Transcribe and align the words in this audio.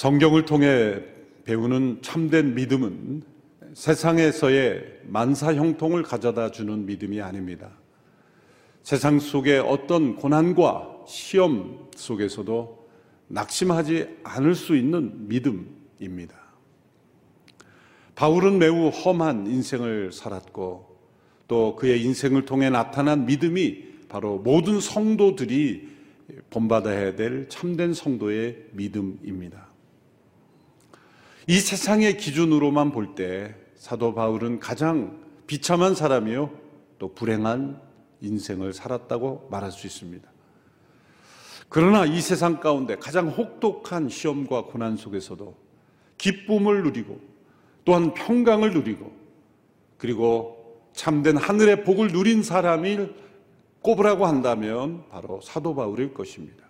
성경을 0.00 0.46
통해 0.46 0.98
배우는 1.44 1.98
참된 2.00 2.54
믿음은 2.54 3.22
세상에서의 3.74 4.82
만사 5.04 5.52
형통을 5.52 6.04
가져다 6.04 6.50
주는 6.50 6.86
믿음이 6.86 7.20
아닙니다. 7.20 7.68
세상 8.82 9.20
속의 9.20 9.58
어떤 9.58 10.16
고난과 10.16 11.00
시험 11.06 11.90
속에서도 11.94 12.88
낙심하지 13.28 14.08
않을 14.22 14.54
수 14.54 14.74
있는 14.74 15.28
믿음입니다. 15.28 16.34
바울은 18.14 18.58
매우 18.58 18.88
험한 18.88 19.48
인생을 19.48 20.12
살았고 20.12 20.96
또 21.46 21.76
그의 21.76 22.02
인생을 22.04 22.46
통해 22.46 22.70
나타난 22.70 23.26
믿음이 23.26 24.06
바로 24.08 24.38
모든 24.38 24.80
성도들이 24.80 25.90
본받아야 26.48 27.16
될 27.16 27.50
참된 27.50 27.92
성도의 27.92 28.68
믿음입니다. 28.72 29.69
이 31.50 31.58
세상의 31.58 32.16
기준으로만 32.16 32.92
볼 32.92 33.16
때 33.16 33.52
사도 33.74 34.14
바울은 34.14 34.60
가장 34.60 35.20
비참한 35.48 35.96
사람이요 35.96 36.48
또 37.00 37.12
불행한 37.12 37.82
인생을 38.20 38.72
살았다고 38.72 39.48
말할 39.50 39.72
수 39.72 39.88
있습니다. 39.88 40.30
그러나 41.68 42.06
이 42.06 42.20
세상 42.20 42.60
가운데 42.60 42.94
가장 42.94 43.30
혹독한 43.30 44.08
시험과 44.08 44.66
고난 44.66 44.96
속에서도 44.96 45.56
기쁨을 46.18 46.84
누리고 46.84 47.20
또한 47.84 48.14
평강을 48.14 48.72
누리고 48.72 49.12
그리고 49.98 50.80
참된 50.92 51.36
하늘의 51.36 51.82
복을 51.82 52.12
누린 52.12 52.44
사람을 52.44 53.12
꼽으라고 53.82 54.24
한다면 54.24 55.02
바로 55.10 55.40
사도 55.40 55.74
바울일 55.74 56.14
것입니다. 56.14 56.69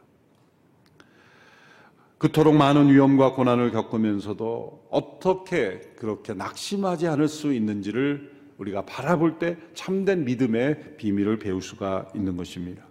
그토록 2.21 2.55
많은 2.55 2.93
위험과 2.93 3.33
고난을 3.33 3.71
겪으면서도 3.71 4.89
어떻게 4.91 5.81
그렇게 5.97 6.35
낙심하지 6.35 7.07
않을 7.07 7.29
수 7.29 7.55
있는지를 7.55 8.31
우리가 8.59 8.85
바라볼 8.85 9.39
때 9.39 9.57
참된 9.73 10.27
믿음의 10.27 10.99
비밀을 10.99 11.39
배울 11.39 11.62
수가 11.62 12.11
있는 12.15 12.37
것입니다. 12.37 12.85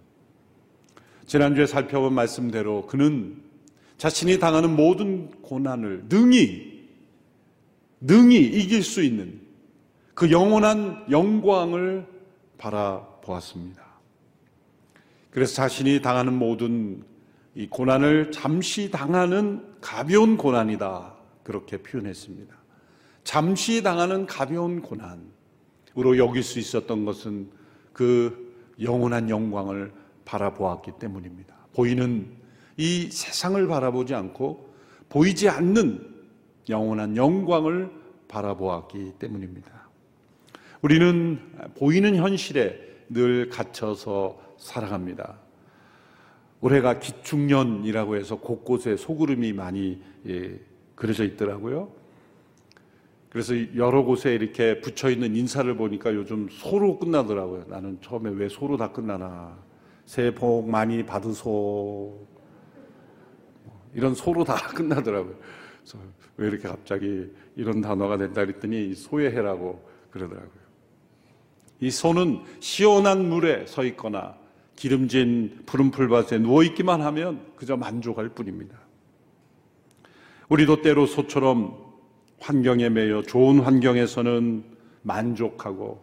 지난주에 1.26 1.66
살펴본 1.66 2.12
말씀대로 2.12 2.88
그는 2.88 3.40
자신이 3.98 4.40
당하는 4.40 4.74
모든 4.74 5.30
고난을 5.42 6.06
능히, 6.08 6.88
능히 8.00 8.36
이길 8.36 8.82
수 8.82 9.00
있는 9.00 9.40
그 10.12 10.32
영원한 10.32 11.04
영광을 11.08 12.04
바라보았습니다. 12.58 13.80
그래서 15.30 15.54
자신이 15.54 16.02
당하는 16.02 16.32
모든 16.32 17.04
이 17.54 17.66
고난을 17.68 18.30
잠시 18.30 18.90
당하는 18.90 19.64
가벼운 19.80 20.36
고난이다. 20.36 21.14
그렇게 21.42 21.78
표현했습니다. 21.78 22.54
잠시 23.24 23.82
당하는 23.82 24.26
가벼운 24.26 24.80
고난으로 24.82 26.16
여길 26.16 26.42
수 26.42 26.58
있었던 26.58 27.04
것은 27.04 27.50
그 27.92 28.54
영원한 28.80 29.28
영광을 29.28 29.92
바라보았기 30.24 30.92
때문입니다. 31.00 31.54
보이는 31.74 32.30
이 32.76 33.08
세상을 33.10 33.66
바라보지 33.66 34.14
않고 34.14 34.72
보이지 35.08 35.48
않는 35.48 36.08
영원한 36.68 37.16
영광을 37.16 37.90
바라보았기 38.28 39.14
때문입니다. 39.18 39.88
우리는 40.82 41.40
보이는 41.74 42.14
현실에 42.14 42.78
늘 43.08 43.48
갇혀서 43.48 44.40
살아갑니다. 44.56 45.39
올해가 46.60 46.98
기축년이라고 46.98 48.16
해서 48.16 48.36
곳곳에 48.36 48.96
소구름이 48.96 49.52
많이 49.52 50.00
예, 50.26 50.58
그려져 50.94 51.24
있더라고요. 51.24 51.90
그래서 53.30 53.54
여러 53.76 54.02
곳에 54.02 54.34
이렇게 54.34 54.80
붙여 54.80 55.08
있는 55.08 55.36
인사를 55.36 55.74
보니까 55.76 56.14
요즘 56.14 56.48
소로 56.50 56.98
끝나더라고요. 56.98 57.64
나는 57.68 57.98
처음에 58.02 58.30
왜 58.30 58.48
소로 58.48 58.76
다 58.76 58.90
끝나나. 58.90 59.56
새해 60.04 60.34
복 60.34 60.68
많이 60.68 61.06
받으소. 61.06 62.26
이런 63.94 64.14
소로 64.14 64.44
다 64.44 64.56
끝나더라고요. 64.74 65.36
그래서 65.78 65.98
왜 66.36 66.48
이렇게 66.48 66.68
갑자기 66.68 67.30
이런 67.54 67.80
단어가 67.80 68.18
된다 68.18 68.44
그랬더니 68.44 68.94
소의 68.94 69.30
해라고 69.30 69.88
그러더라고요. 70.10 70.60
이 71.78 71.90
소는 71.90 72.40
시원한 72.58 73.28
물에 73.28 73.66
서 73.66 73.84
있거나 73.84 74.39
기름진 74.80 75.64
푸른 75.66 75.90
풀밭에 75.90 76.38
누워 76.38 76.62
있기만 76.62 77.02
하면 77.02 77.42
그저 77.54 77.76
만족할 77.76 78.30
뿐입니다. 78.30 78.78
우리도 80.48 80.80
때로 80.80 81.04
소처럼 81.04 81.76
환경에 82.40 82.88
매여 82.88 83.24
좋은 83.24 83.60
환경에서는 83.60 84.64
만족하고 85.02 86.02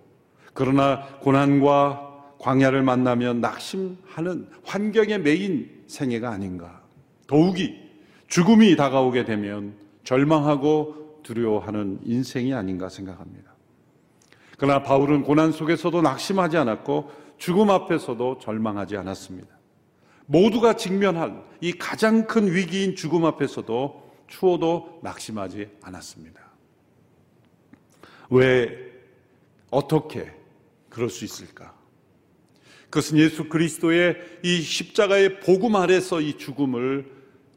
그러나 0.54 1.08
고난과 1.22 2.36
광야를 2.38 2.84
만나면 2.84 3.42
낙심하는 3.42 4.48
환경에 4.64 5.18
매인 5.18 5.84
생애가 5.88 6.30
아닌가. 6.30 6.84
더욱이 7.26 7.80
죽음이 8.28 8.76
다가오게 8.76 9.26
되면 9.26 9.74
절망하고 10.04 11.22
두려워하는 11.24 12.02
인생이 12.04 12.54
아닌가 12.54 12.90
생각합니다. 12.90 13.56
그러나 14.60 14.84
바울은 14.84 15.24
고난 15.24 15.52
속에서도 15.52 16.00
낙심하지 16.00 16.58
않았고 16.58 17.27
죽음 17.38 17.70
앞에서도 17.70 18.40
절망하지 18.40 18.98
않았습니다. 18.98 19.58
모두가 20.26 20.76
직면한 20.76 21.44
이 21.62 21.74
가장 21.74 22.28
큰 22.28 22.54
위기인 22.54 22.96
죽음 22.96 23.26
앞에서도 23.26 24.08
추워도 24.28 25.00
낙심하지 25.04 25.70
않았습니다. 25.82 26.42
왜, 28.30 28.92
어떻게 29.70 30.32
그럴 30.90 31.10
수 31.10 31.24
있을까? 31.26 31.76
그것은 32.90 33.18
예수 33.18 33.50
그리스도의 33.50 34.18
이 34.44 34.62
십자가의 34.62 35.40
복음 35.40 35.76
아래서 35.76 36.22
이 36.22 36.38
죽음을 36.38 37.10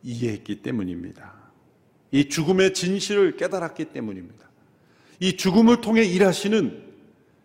이해했기 0.03 0.63
때문입니다. 0.63 1.33
이 2.13 2.29
죽음의 2.29 2.75
진실을 2.75 3.37
깨달았기 3.37 3.87
때문입니다. 3.87 4.49
이 5.21 5.37
죽음을 5.37 5.81
통해 5.81 6.03
일하시는 6.03 6.91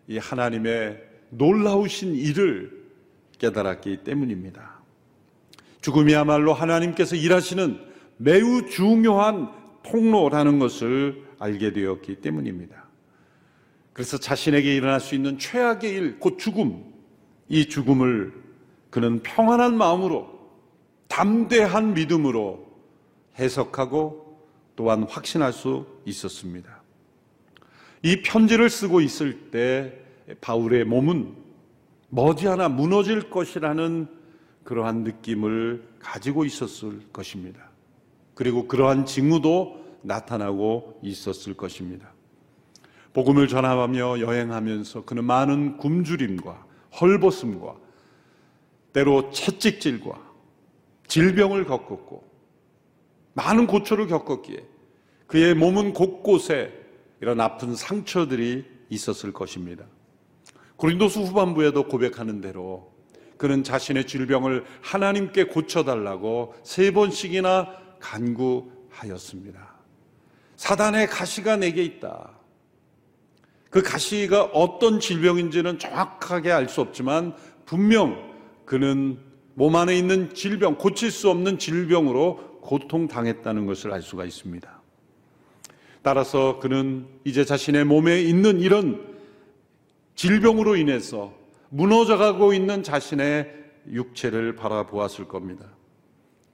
이 0.08 0.18
하나님의 0.18 1.05
놀라우신 1.30 2.14
일을 2.14 2.86
깨달았기 3.38 3.98
때문입니다. 4.04 4.80
죽음이야말로 5.80 6.52
하나님께서 6.54 7.16
일하시는 7.16 7.78
매우 8.16 8.66
중요한 8.66 9.50
통로라는 9.82 10.58
것을 10.58 11.24
알게 11.38 11.72
되었기 11.72 12.16
때문입니다. 12.16 12.86
그래서 13.92 14.18
자신에게 14.18 14.74
일어날 14.74 15.00
수 15.00 15.14
있는 15.14 15.38
최악의 15.38 15.90
일, 15.90 16.18
곧 16.18 16.38
죽음, 16.38 16.84
이 17.48 17.66
죽음을 17.66 18.32
그는 18.90 19.22
평안한 19.22 19.76
마음으로 19.76 20.36
담대한 21.08 21.94
믿음으로 21.94 22.66
해석하고 23.38 24.40
또한 24.74 25.04
확신할 25.04 25.52
수 25.52 25.86
있었습니다. 26.04 26.82
이 28.02 28.22
편지를 28.22 28.68
쓰고 28.68 29.00
있을 29.00 29.50
때 29.50 30.05
바울의 30.40 30.84
몸은 30.84 31.34
머지않아 32.08 32.68
무너질 32.68 33.30
것이라는 33.30 34.08
그러한 34.64 35.04
느낌을 35.04 35.86
가지고 36.00 36.44
있었을 36.44 37.00
것입니다. 37.12 37.70
그리고 38.34 38.66
그러한 38.66 39.06
징후도 39.06 39.84
나타나고 40.02 41.00
있었을 41.02 41.54
것입니다. 41.54 42.12
복음을 43.12 43.48
전하며 43.48 44.20
여행하면서 44.20 45.04
그는 45.04 45.24
많은 45.24 45.78
굶주림과 45.78 46.66
헐벗음과 47.00 47.76
때로 48.92 49.30
채찍질과 49.30 50.20
질병을 51.06 51.64
겪었고 51.64 52.24
많은 53.34 53.66
고초를 53.66 54.06
겪었기에 54.06 54.64
그의 55.26 55.54
몸은 55.54 55.92
곳곳에 55.92 56.72
이런 57.20 57.40
아픈 57.40 57.74
상처들이 57.74 58.64
있었을 58.90 59.32
것입니다. 59.32 59.84
고린도수 60.76 61.20
후반부에도 61.22 61.84
고백하는 61.88 62.40
대로 62.40 62.92
그는 63.36 63.62
자신의 63.62 64.06
질병을 64.06 64.64
하나님께 64.80 65.44
고쳐달라고 65.44 66.54
세 66.62 66.90
번씩이나 66.90 67.68
간구하였습니다. 68.00 69.74
사단의 70.56 71.06
가시가 71.08 71.56
내게 71.56 71.82
있다. 71.84 72.30
그 73.70 73.82
가시가 73.82 74.44
어떤 74.44 75.00
질병인지는 75.00 75.78
정확하게 75.78 76.50
알 76.50 76.68
수 76.68 76.80
없지만 76.80 77.34
분명 77.66 78.34
그는 78.64 79.18
몸 79.54 79.76
안에 79.76 79.96
있는 79.96 80.32
질병, 80.34 80.76
고칠 80.76 81.10
수 81.10 81.30
없는 81.30 81.58
질병으로 81.58 82.60
고통당했다는 82.60 83.66
것을 83.66 83.92
알 83.92 84.02
수가 84.02 84.24
있습니다. 84.24 84.82
따라서 86.02 86.58
그는 86.60 87.06
이제 87.24 87.44
자신의 87.44 87.84
몸에 87.84 88.20
있는 88.20 88.60
이런 88.60 89.15
질병으로 90.16 90.76
인해서 90.76 91.32
무너져가고 91.68 92.52
있는 92.52 92.82
자신의 92.82 93.52
육체를 93.88 94.56
바라보았을 94.56 95.28
겁니다. 95.28 95.66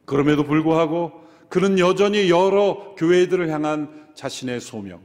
그럼에도 0.04 0.44
불구하고 0.44 1.12
그는 1.48 1.78
여전히 1.78 2.28
여러 2.28 2.94
교회들을 2.96 3.48
향한 3.50 4.10
자신의 4.14 4.60
소명, 4.60 5.00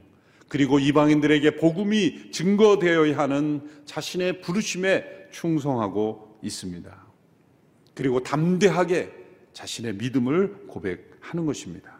그리고 0.48 0.78
이방인들에게 0.78 1.56
복음이 1.56 2.32
증거되어야 2.32 3.16
하는 3.16 3.68
자신의 3.84 4.40
부르심에 4.40 5.28
충성하고 5.30 6.38
있습니다. 6.42 7.06
그리고 7.94 8.22
담대하게 8.22 9.12
자신의 9.52 9.94
믿음을 9.94 10.66
고백하는 10.66 11.46
것입니다. 11.46 11.98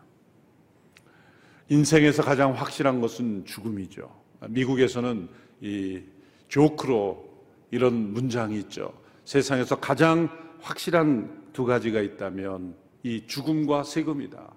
인생에서 1.69 2.23
가장 2.23 2.55
확실한 2.55 3.01
것은 3.01 3.45
죽음이죠. 3.45 4.11
미국에서는 4.49 5.29
이 5.61 6.01
조크로 6.49 7.29
이런 7.71 8.13
문장이 8.13 8.59
있죠. 8.61 8.93
세상에서 9.25 9.79
가장 9.79 10.29
확실한 10.61 11.51
두 11.53 11.65
가지가 11.65 12.01
있다면 12.01 12.75
이 13.03 13.27
죽음과 13.27 13.85
세금이다. 13.85 14.53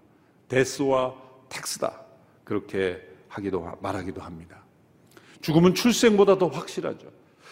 데스와 0.47 1.13
텍스다. 1.49 2.01
그렇게 2.43 3.01
하기도 3.27 3.77
말하기도 3.81 4.21
합니다. 4.21 4.63
죽음은 5.41 5.73
출생보다 5.73 6.37
더 6.37 6.47
확실하죠. 6.47 7.07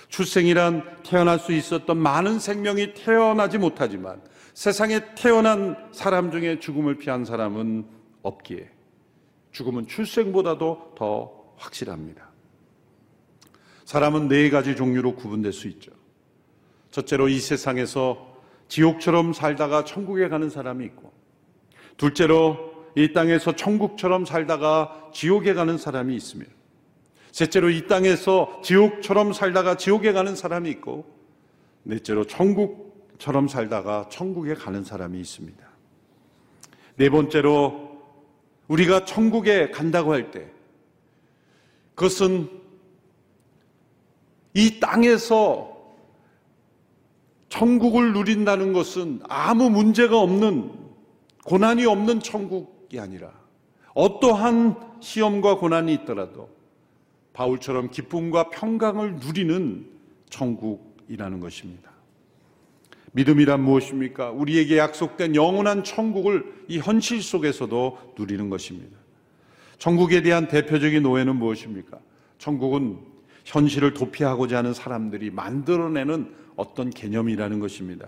출생이란 0.09 1.03
태어날 1.03 1.39
수 1.39 1.53
있었던 1.53 1.97
많은 1.97 2.39
생명이 2.39 2.93
태어나지 2.95 3.57
못하지만 3.57 4.21
세상에 4.53 5.13
태어난 5.15 5.89
사람 5.91 6.31
중에 6.31 6.59
죽음을 6.59 6.97
피한 6.97 7.25
사람은 7.25 7.85
없기에 8.23 8.69
죽음은 9.51 9.87
출생보다도 9.87 10.95
더 10.97 11.53
확실합니다. 11.57 12.28
사람은 13.89 14.27
네 14.27 14.51
가지 14.51 14.75
종류로 14.75 15.15
구분될 15.15 15.51
수 15.51 15.67
있죠. 15.67 15.91
첫째로 16.91 17.27
이 17.27 17.39
세상에서 17.39 18.37
지옥처럼 18.67 19.33
살다가 19.33 19.83
천국에 19.83 20.29
가는 20.29 20.47
사람이 20.47 20.85
있고, 20.85 21.11
둘째로 21.97 22.85
이 22.93 23.13
땅에서 23.13 23.55
천국처럼 23.55 24.25
살다가 24.25 25.09
지옥에 25.11 25.55
가는 25.55 25.79
사람이 25.79 26.15
있으며, 26.15 26.45
셋째로 27.31 27.71
이 27.71 27.87
땅에서 27.87 28.61
지옥처럼 28.63 29.33
살다가 29.33 29.75
지옥에 29.75 30.11
가는 30.11 30.35
사람이 30.35 30.69
있고, 30.69 31.11
넷째로 31.81 32.25
천국처럼 32.25 33.47
살다가 33.47 34.07
천국에 34.11 34.53
가는 34.53 34.83
사람이 34.83 35.19
있습니다. 35.19 35.67
네 36.97 37.09
번째로 37.09 38.03
우리가 38.67 39.05
천국에 39.05 39.71
간다고 39.71 40.13
할 40.13 40.29
때, 40.29 40.51
그것은 41.95 42.58
이 44.53 44.79
땅에서 44.79 45.77
천국을 47.49 48.13
누린다는 48.13 48.73
것은 48.73 49.21
아무 49.27 49.69
문제가 49.69 50.19
없는 50.19 50.71
고난이 51.45 51.85
없는 51.85 52.19
천국이 52.19 52.99
아니라 52.99 53.31
어떠한 53.93 54.75
시험과 55.01 55.57
고난이 55.57 55.93
있더라도 55.95 56.49
바울처럼 57.33 57.89
기쁨과 57.89 58.49
평강을 58.49 59.15
누리는 59.15 59.87
천국이라는 60.29 61.39
것입니다. 61.39 61.89
믿음이란 63.13 63.61
무엇입니까? 63.63 64.31
우리에게 64.31 64.77
약속된 64.77 65.35
영원한 65.35 65.83
천국을 65.83 66.65
이 66.67 66.77
현실 66.77 67.23
속에서도 67.23 67.97
누리는 68.17 68.49
것입니다. 68.49 68.97
천국에 69.79 70.21
대한 70.21 70.47
대표적인 70.47 71.05
오해는 71.05 71.35
무엇입니까? 71.35 71.97
천국은 72.37 72.99
현실을 73.49 73.93
도피하고자 73.95 74.59
하는 74.59 74.73
사람들이 74.73 75.31
만들어내는 75.31 76.33
어떤 76.55 76.91
개념이라는 76.91 77.59
것입니다. 77.59 78.07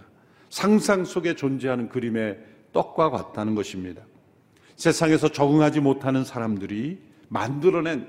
상상 0.50 1.04
속에 1.04 1.36
존재하는 1.36 1.90
그림의 1.90 2.38
떡과 2.74 3.10
같다는 3.10 3.56
것입니다. 3.56 4.04
세상에서 4.76 5.30
적응하지 5.30 5.80
못하는 5.80 6.24
사람들이 6.24 7.00
만들어낸 7.28 8.08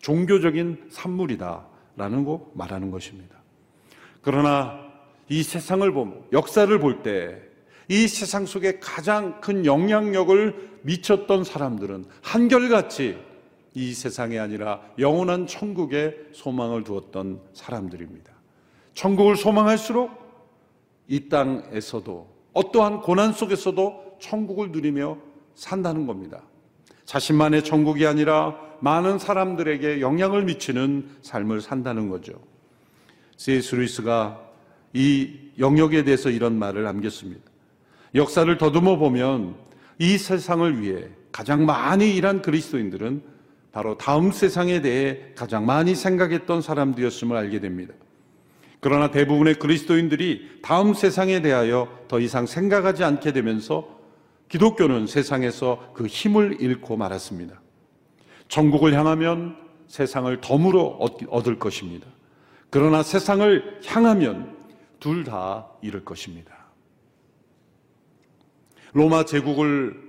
종교적인 0.00 0.88
산물이다라는 0.90 2.24
거 2.24 2.50
말하는 2.54 2.90
것입니다. 2.90 3.36
그러나 4.20 4.78
이 5.28 5.42
세상을 5.42 5.90
보면 5.92 6.24
역사를 6.32 6.78
볼 6.78 7.02
때 7.02 7.46
이 7.88 8.08
세상 8.08 8.46
속에 8.46 8.80
가장 8.80 9.40
큰 9.40 9.64
영향력을 9.64 10.78
미쳤던 10.82 11.44
사람들은 11.44 12.04
한결같이 12.22 13.16
이 13.76 13.92
세상이 13.92 14.38
아니라 14.38 14.80
영원한 14.98 15.46
천국에 15.46 16.16
소망을 16.32 16.82
두었던 16.82 17.42
사람들입니다. 17.52 18.32
천국을 18.94 19.36
소망할수록 19.36 20.10
이 21.08 21.28
땅에서도 21.28 22.26
어떠한 22.54 23.02
고난 23.02 23.34
속에서도 23.34 24.16
천국을 24.18 24.70
누리며 24.72 25.18
산다는 25.54 26.06
겁니다. 26.06 26.40
자신만의 27.04 27.64
천국이 27.64 28.06
아니라 28.06 28.56
많은 28.80 29.18
사람들에게 29.18 30.00
영향을 30.00 30.44
미치는 30.44 31.10
삶을 31.20 31.60
산다는 31.60 32.08
거죠. 32.08 32.32
세이스 33.36 33.74
루이스가 33.74 34.40
이 34.94 35.34
영역에 35.58 36.02
대해서 36.02 36.30
이런 36.30 36.58
말을 36.58 36.82
남겼습니다. 36.82 37.42
역사를 38.14 38.56
더듬어 38.56 38.96
보면 38.96 39.54
이 39.98 40.16
세상을 40.16 40.80
위해 40.80 41.10
가장 41.30 41.66
많이 41.66 42.16
일한 42.16 42.40
그리스도인들은 42.40 43.35
바로 43.76 43.98
다음 43.98 44.30
세상에 44.30 44.80
대해 44.80 45.20
가장 45.34 45.66
많이 45.66 45.94
생각했던 45.94 46.62
사람들이었음을 46.62 47.36
알게 47.36 47.60
됩니다. 47.60 47.92
그러나 48.80 49.10
대부분의 49.10 49.56
그리스도인들이 49.56 50.60
다음 50.62 50.94
세상에 50.94 51.42
대하여 51.42 51.86
더 52.08 52.18
이상 52.18 52.46
생각하지 52.46 53.04
않게 53.04 53.34
되면서 53.34 53.86
기독교는 54.48 55.06
세상에서 55.06 55.92
그 55.92 56.06
힘을 56.06 56.56
잃고 56.58 56.96
말았습니다. 56.96 57.60
천국을 58.48 58.94
향하면 58.94 59.58
세상을 59.88 60.40
덤으로 60.40 60.98
얻을 61.28 61.58
것입니다. 61.58 62.06
그러나 62.70 63.02
세상을 63.02 63.80
향하면 63.84 64.56
둘 65.00 65.22
다 65.22 65.66
잃을 65.82 66.02
것입니다. 66.02 66.56
로마 68.94 69.26
제국을 69.26 70.02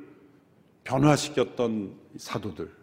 변화시켰던 0.86 1.98
사도들, 2.16 2.77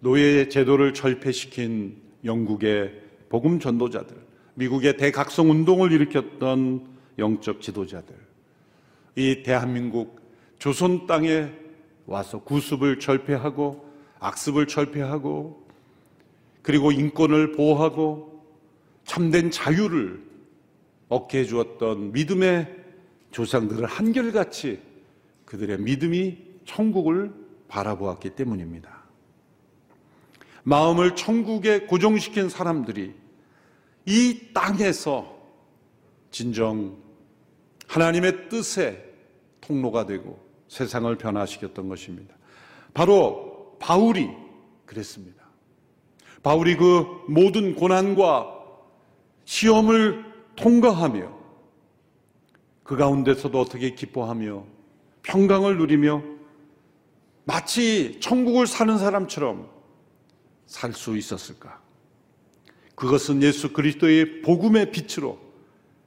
노예 0.00 0.48
제도를 0.48 0.94
철폐시킨 0.94 1.96
영국의 2.24 3.00
복음 3.28 3.60
전도자들, 3.60 4.16
미국의 4.54 4.96
대각성 4.96 5.50
운동을 5.50 5.92
일으켰던 5.92 6.86
영적 7.18 7.60
지도자들, 7.60 8.14
이 9.16 9.42
대한민국 9.42 10.20
조선 10.58 11.06
땅에 11.06 11.50
와서 12.06 12.42
구습을 12.42 12.98
철폐하고 12.98 13.88
악습을 14.18 14.66
철폐하고 14.66 15.66
그리고 16.62 16.92
인권을 16.92 17.52
보호하고 17.52 18.44
참된 19.04 19.50
자유를 19.50 20.22
얻게 21.08 21.40
해주었던 21.40 22.12
믿음의 22.12 22.76
조상들을 23.30 23.86
한결같이 23.86 24.80
그들의 25.44 25.78
믿음이 25.78 26.38
천국을 26.64 27.32
바라보았기 27.68 28.30
때문입니다. 28.30 28.99
마음을 30.62 31.16
천국에 31.16 31.80
고정시킨 31.80 32.48
사람들이 32.48 33.14
이 34.06 34.40
땅에서 34.52 35.38
진정 36.30 36.96
하나님의 37.86 38.48
뜻의 38.48 39.04
통로가 39.60 40.06
되고 40.06 40.38
세상을 40.68 41.14
변화시켰던 41.16 41.88
것입니다. 41.88 42.34
바로 42.94 43.76
바울이 43.78 44.30
그랬습니다. 44.86 45.44
바울이 46.42 46.76
그 46.76 47.06
모든 47.28 47.74
고난과 47.74 48.58
시험을 49.44 50.24
통과하며 50.56 51.40
그 52.82 52.96
가운데서도 52.96 53.60
어떻게 53.60 53.94
기뻐하며 53.94 54.64
평강을 55.22 55.76
누리며 55.78 56.22
마치 57.44 58.18
천국을 58.20 58.66
사는 58.66 58.96
사람처럼 58.96 59.68
살 60.70 60.92
수 60.94 61.16
있었을까? 61.16 61.80
그것은 62.94 63.42
예수 63.42 63.72
그리스도의 63.72 64.42
복음의 64.42 64.92
빛으로 64.92 65.38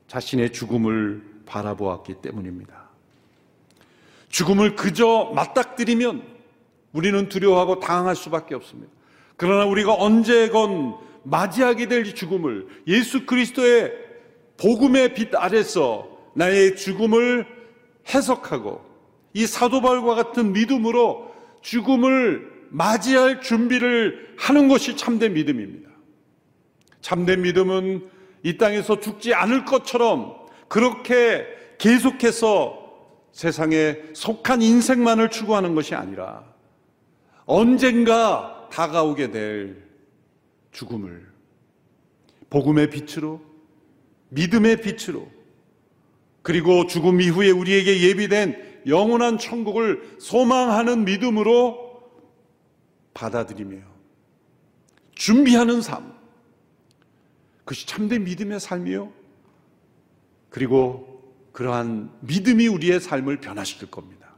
자신의 0.07 0.53
죽음을 0.53 1.21
바라보았기 1.45 2.15
때문입니다. 2.21 2.89
죽음을 4.29 4.75
그저 4.75 5.31
맞닥뜨리면 5.35 6.23
우리는 6.93 7.29
두려워하고 7.29 7.81
당황할 7.81 8.15
수밖에 8.15 8.55
없습니다. 8.55 8.91
그러나 9.35 9.65
우리가 9.65 9.95
언제건 9.95 10.95
맞이하게 11.23 11.87
될 11.87 12.15
죽음을 12.15 12.67
예수 12.87 13.25
그리스도의 13.25 13.91
복음의 14.57 15.13
빛 15.13 15.35
아래서 15.35 16.07
나의 16.35 16.77
죽음을 16.77 17.45
해석하고 18.13 18.81
이 19.33 19.45
사도발과 19.45 20.15
같은 20.15 20.53
믿음으로 20.53 21.33
죽음을 21.61 22.52
맞이할 22.73 23.41
준비를 23.41 24.33
하는 24.37 24.67
것이 24.67 24.97
참된 24.97 25.33
믿음입니다. 25.33 25.89
참된 27.01 27.43
믿음은 27.43 28.09
이 28.41 28.57
땅에서 28.57 28.99
죽지 28.99 29.35
않을 29.35 29.63
것처럼 29.65 30.35
그렇게 30.67 31.45
계속해서 31.77 32.81
세상에 33.31 33.97
속한 34.13 34.63
인생만을 34.63 35.29
추구하는 35.29 35.75
것이 35.75 35.93
아니라 35.93 36.43
언젠가 37.45 38.67
다가오게 38.71 39.29
될 39.29 39.83
죽음을 40.71 41.27
복음의 42.49 42.89
빛으로 42.89 43.39
믿음의 44.29 44.81
빛으로 44.81 45.29
그리고 46.41 46.87
죽음 46.87 47.21
이후에 47.21 47.51
우리에게 47.51 48.01
예비된 48.01 48.81
영원한 48.87 49.37
천국을 49.37 50.17
소망하는 50.19 51.05
믿음으로 51.05 51.82
받아들이며 53.13 53.77
준비하는 55.15 55.81
삶. 55.81 56.13
그것이 57.59 57.87
참된 57.87 58.23
믿음의 58.23 58.59
삶이요. 58.59 59.11
그리고 60.49 61.13
그러한 61.51 62.11
믿음이 62.21 62.67
우리의 62.67 62.99
삶을 62.99 63.39
변화시킬 63.39 63.89
겁니다. 63.89 64.35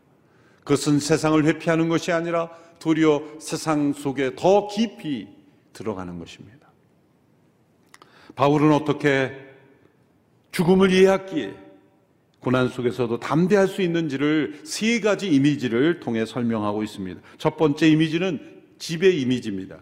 그것은 0.59 0.99
세상을 0.99 1.43
회피하는 1.45 1.89
것이 1.89 2.11
아니라 2.11 2.49
도리어 2.79 3.39
세상 3.39 3.93
속에 3.93 4.35
더 4.35 4.67
깊이 4.67 5.27
들어가는 5.73 6.19
것입니다. 6.19 6.71
바울은 8.35 8.73
어떻게 8.73 9.31
죽음을 10.51 10.91
이해했기에 10.91 11.55
고난 12.39 12.69
속에서도 12.69 13.19
담대할 13.19 13.67
수 13.67 13.81
있는지를 13.81 14.61
세 14.63 14.99
가지 14.99 15.27
이미지를 15.29 15.99
통해 15.99 16.25
설명하고 16.25 16.83
있습니다. 16.83 17.19
첫 17.37 17.57
번째 17.57 17.89
이미지는 17.89 18.54
집의 18.77 19.21
이미지입니다. 19.21 19.79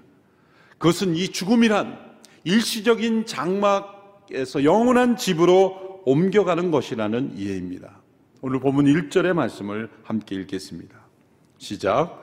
그것은 0.78 1.16
이 1.16 1.30
죽음이란 1.30 1.98
일시적인 2.44 3.26
장막에서 3.26 4.64
영원한 4.64 5.16
집으로 5.16 6.02
옮겨가는 6.06 6.72
것이라는 6.72 7.38
이해입니다. 7.38 8.02
오늘 8.42 8.60
본문 8.60 8.86
1절의 8.86 9.34
말씀을 9.34 9.90
함께 10.04 10.36
읽겠습니다. 10.36 11.00
시작. 11.58 12.22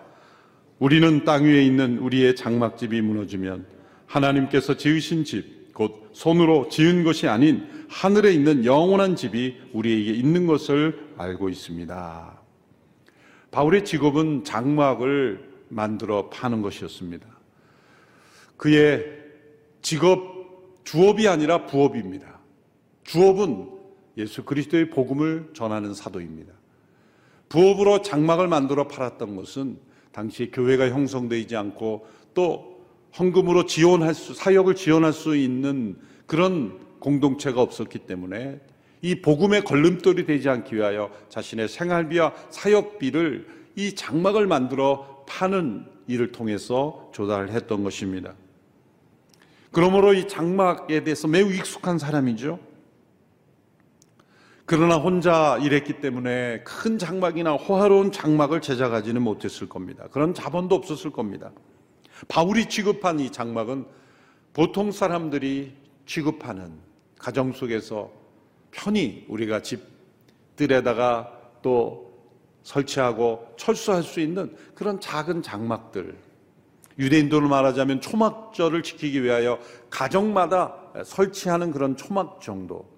우리는 0.79 1.25
땅 1.25 1.45
위에 1.45 1.62
있는 1.62 1.99
우리의 1.99 2.37
장막집이 2.37 3.00
무너지면 3.00 3.67
하나님께서 4.07 4.77
지으신 4.77 5.25
집, 5.25 5.73
곧 5.73 6.11
손으로 6.12 6.69
지은 6.69 7.05
것이 7.05 7.29
아닌 7.29 7.67
하늘에 7.89 8.33
있는 8.33 8.65
영원한 8.65 9.17
집이 9.17 9.57
우리에게 9.73 10.12
있는 10.12 10.47
것을 10.47 10.99
알고 11.17 11.49
있습니다. 11.49 12.41
바울의 13.50 13.85
직업은 13.85 14.45
장막을 14.45 15.50
만들어 15.71 16.29
파는 16.29 16.62
것이었습니다. 16.62 17.27
그의 18.57 19.07
직업, 19.81 20.85
주업이 20.85 21.27
아니라 21.27 21.67
부업입니다. 21.67 22.41
주업은 23.05 23.71
예수 24.19 24.45
그리스도의 24.45 24.91
복음을 24.91 25.50
전하는 25.55 25.95
사도입니다. 25.95 26.53
부업으로 27.49 28.03
장막을 28.03 28.49
만들어 28.49 28.87
팔았던 28.87 29.37
것은 29.37 29.79
당시에 30.12 30.50
교회가 30.50 30.91
형성되지 30.91 31.57
않고 31.57 32.07
또 32.35 32.85
헌금으로 33.19 33.67
지원할 33.67 34.15
수, 34.15 34.35
사역을 34.35 34.75
지원할 34.75 35.12
수 35.12 35.37
있는 35.37 35.97
그런 36.27 36.79
공동체가 37.00 37.61
없었기 37.61 38.00
때문에 38.00 38.61
이 39.03 39.21
복음의 39.23 39.65
걸림돌이 39.65 40.27
되지 40.27 40.49
않기 40.49 40.77
위하여 40.77 41.11
자신의 41.29 41.69
생활비와 41.69 42.35
사역비를 42.50 43.49
이 43.77 43.95
장막을 43.95 44.47
만들어 44.47 45.20
파는 45.31 45.87
일을 46.09 46.33
통해서 46.33 47.09
조달했던 47.13 47.85
것입니다. 47.85 48.35
그러므로 49.71 50.13
이 50.13 50.27
장막에 50.27 51.05
대해서 51.05 51.29
매우 51.29 51.53
익숙한 51.53 51.99
사람이죠. 51.99 52.59
그러나 54.67 54.97
혼자 54.97 55.57
일했기 55.63 56.01
때문에 56.01 56.63
큰 56.65 56.99
장막이나 56.99 57.53
호화로운 57.53 58.11
장막을 58.11 58.61
제작하지는 58.61 59.23
못했을 59.23 59.69
겁니다. 59.69 60.09
그런 60.11 60.35
자본도 60.35 60.75
없었을 60.75 61.13
겁니다. 61.13 61.53
바울이 62.27 62.69
취급한 62.69 63.21
이 63.21 63.31
장막은 63.31 63.87
보통 64.53 64.91
사람들이 64.91 65.75
취급하는 66.07 66.73
가정 67.19 67.53
속에서 67.53 68.11
편히 68.73 69.25
우리가 69.29 69.63
집들에다가 69.63 71.33
또 71.63 72.10
설치하고 72.71 73.53
철수할 73.57 74.03
수 74.03 74.21
있는 74.21 74.55
그런 74.75 75.00
작은 75.00 75.43
장막들. 75.43 76.17
유대인들로 76.99 77.49
말하자면 77.49 78.00
초막절을 78.00 78.83
지키기 78.83 79.23
위하여 79.23 79.59
가정마다 79.89 80.77
설치하는 81.05 81.73
그런 81.73 81.97
초막 81.97 82.41
정도. 82.41 82.89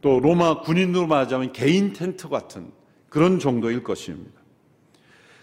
또 0.00 0.18
로마 0.20 0.60
군인으로 0.62 1.06
말하자면 1.06 1.52
개인 1.52 1.92
텐트 1.92 2.28
같은 2.28 2.72
그런 3.08 3.38
정도일 3.38 3.84
것입니다. 3.84 4.40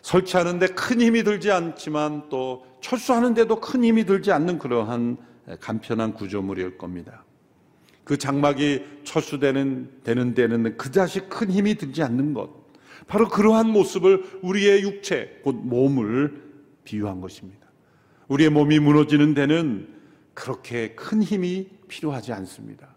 설치하는데 0.01 0.67
큰 0.67 1.01
힘이 1.01 1.23
들지 1.23 1.51
않지만 1.51 2.29
또 2.29 2.65
철수하는데도 2.81 3.59
큰 3.59 3.83
힘이 3.83 4.05
들지 4.05 4.31
않는 4.31 4.59
그러한 4.59 5.17
간편한 5.59 6.13
구조물일 6.13 6.77
겁니다. 6.77 7.23
그 8.03 8.17
장막이 8.17 8.85
철수되는 9.03 10.01
되는 10.03 10.33
데는 10.33 10.77
그다시 10.77 11.21
큰 11.21 11.49
힘이 11.49 11.75
들지 11.75 12.03
않는 12.03 12.33
것. 12.33 12.64
바로 13.07 13.27
그러한 13.27 13.69
모습을 13.69 14.39
우리의 14.41 14.83
육체 14.83 15.39
곧 15.43 15.55
몸을 15.55 16.43
비유한 16.83 17.21
것입니다. 17.21 17.65
우리의 18.27 18.49
몸이 18.49 18.79
무너지는 18.79 19.33
데는 19.33 19.93
그렇게 20.33 20.95
큰 20.95 21.23
힘이 21.23 21.69
필요하지 21.87 22.33
않습니다. 22.33 22.95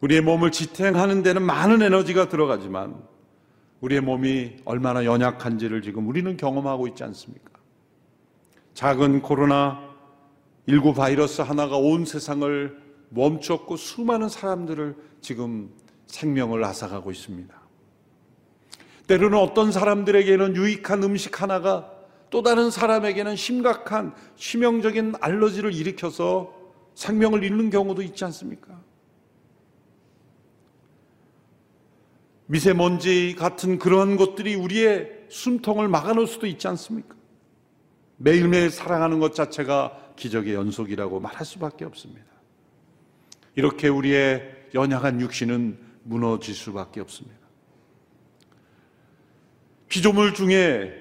우리의 0.00 0.22
몸을 0.22 0.50
지탱하는 0.50 1.22
데는 1.22 1.42
많은 1.42 1.82
에너지가 1.82 2.28
들어가지만 2.28 2.96
우리의 3.80 4.00
몸이 4.00 4.56
얼마나 4.64 5.04
연약한지를 5.04 5.82
지금 5.82 6.08
우리는 6.08 6.36
경험하고 6.36 6.86
있지 6.88 7.04
않습니까? 7.04 7.50
작은 8.74 9.22
코로나 9.22 9.90
19 10.68 10.94
바이러스 10.94 11.42
하나가 11.42 11.76
온 11.76 12.04
세상을 12.04 12.78
멈췄고 13.10 13.76
수많은 13.76 14.28
사람들을 14.28 14.96
지금 15.20 15.70
생명을 16.06 16.64
앗아가고 16.64 17.10
있습니다. 17.10 17.59
때로는 19.10 19.36
어떤 19.38 19.72
사람들에게는 19.72 20.54
유익한 20.54 21.02
음식 21.02 21.42
하나가 21.42 21.90
또 22.30 22.42
다른 22.42 22.70
사람에게는 22.70 23.34
심각한 23.34 24.14
치명적인 24.36 25.14
알러지를 25.20 25.74
일으켜서 25.74 26.54
생명을 26.94 27.42
잃는 27.42 27.70
경우도 27.70 28.02
있지 28.02 28.24
않습니까? 28.26 28.80
미세먼지 32.46 33.34
같은 33.36 33.80
그러한 33.80 34.16
것들이 34.16 34.54
우리의 34.54 35.24
숨통을 35.28 35.88
막아놓을 35.88 36.28
수도 36.28 36.46
있지 36.46 36.68
않습니까? 36.68 37.16
매일매일 38.16 38.70
사랑하는 38.70 39.18
것 39.18 39.34
자체가 39.34 40.12
기적의 40.14 40.54
연속이라고 40.54 41.18
말할 41.18 41.44
수밖에 41.44 41.84
없습니다. 41.84 42.26
이렇게 43.56 43.88
우리의 43.88 44.68
연약한 44.72 45.20
육신은 45.20 45.78
무너질 46.04 46.54
수밖에 46.54 47.00
없습니다. 47.00 47.39
피조물 49.90 50.32
중에 50.32 50.94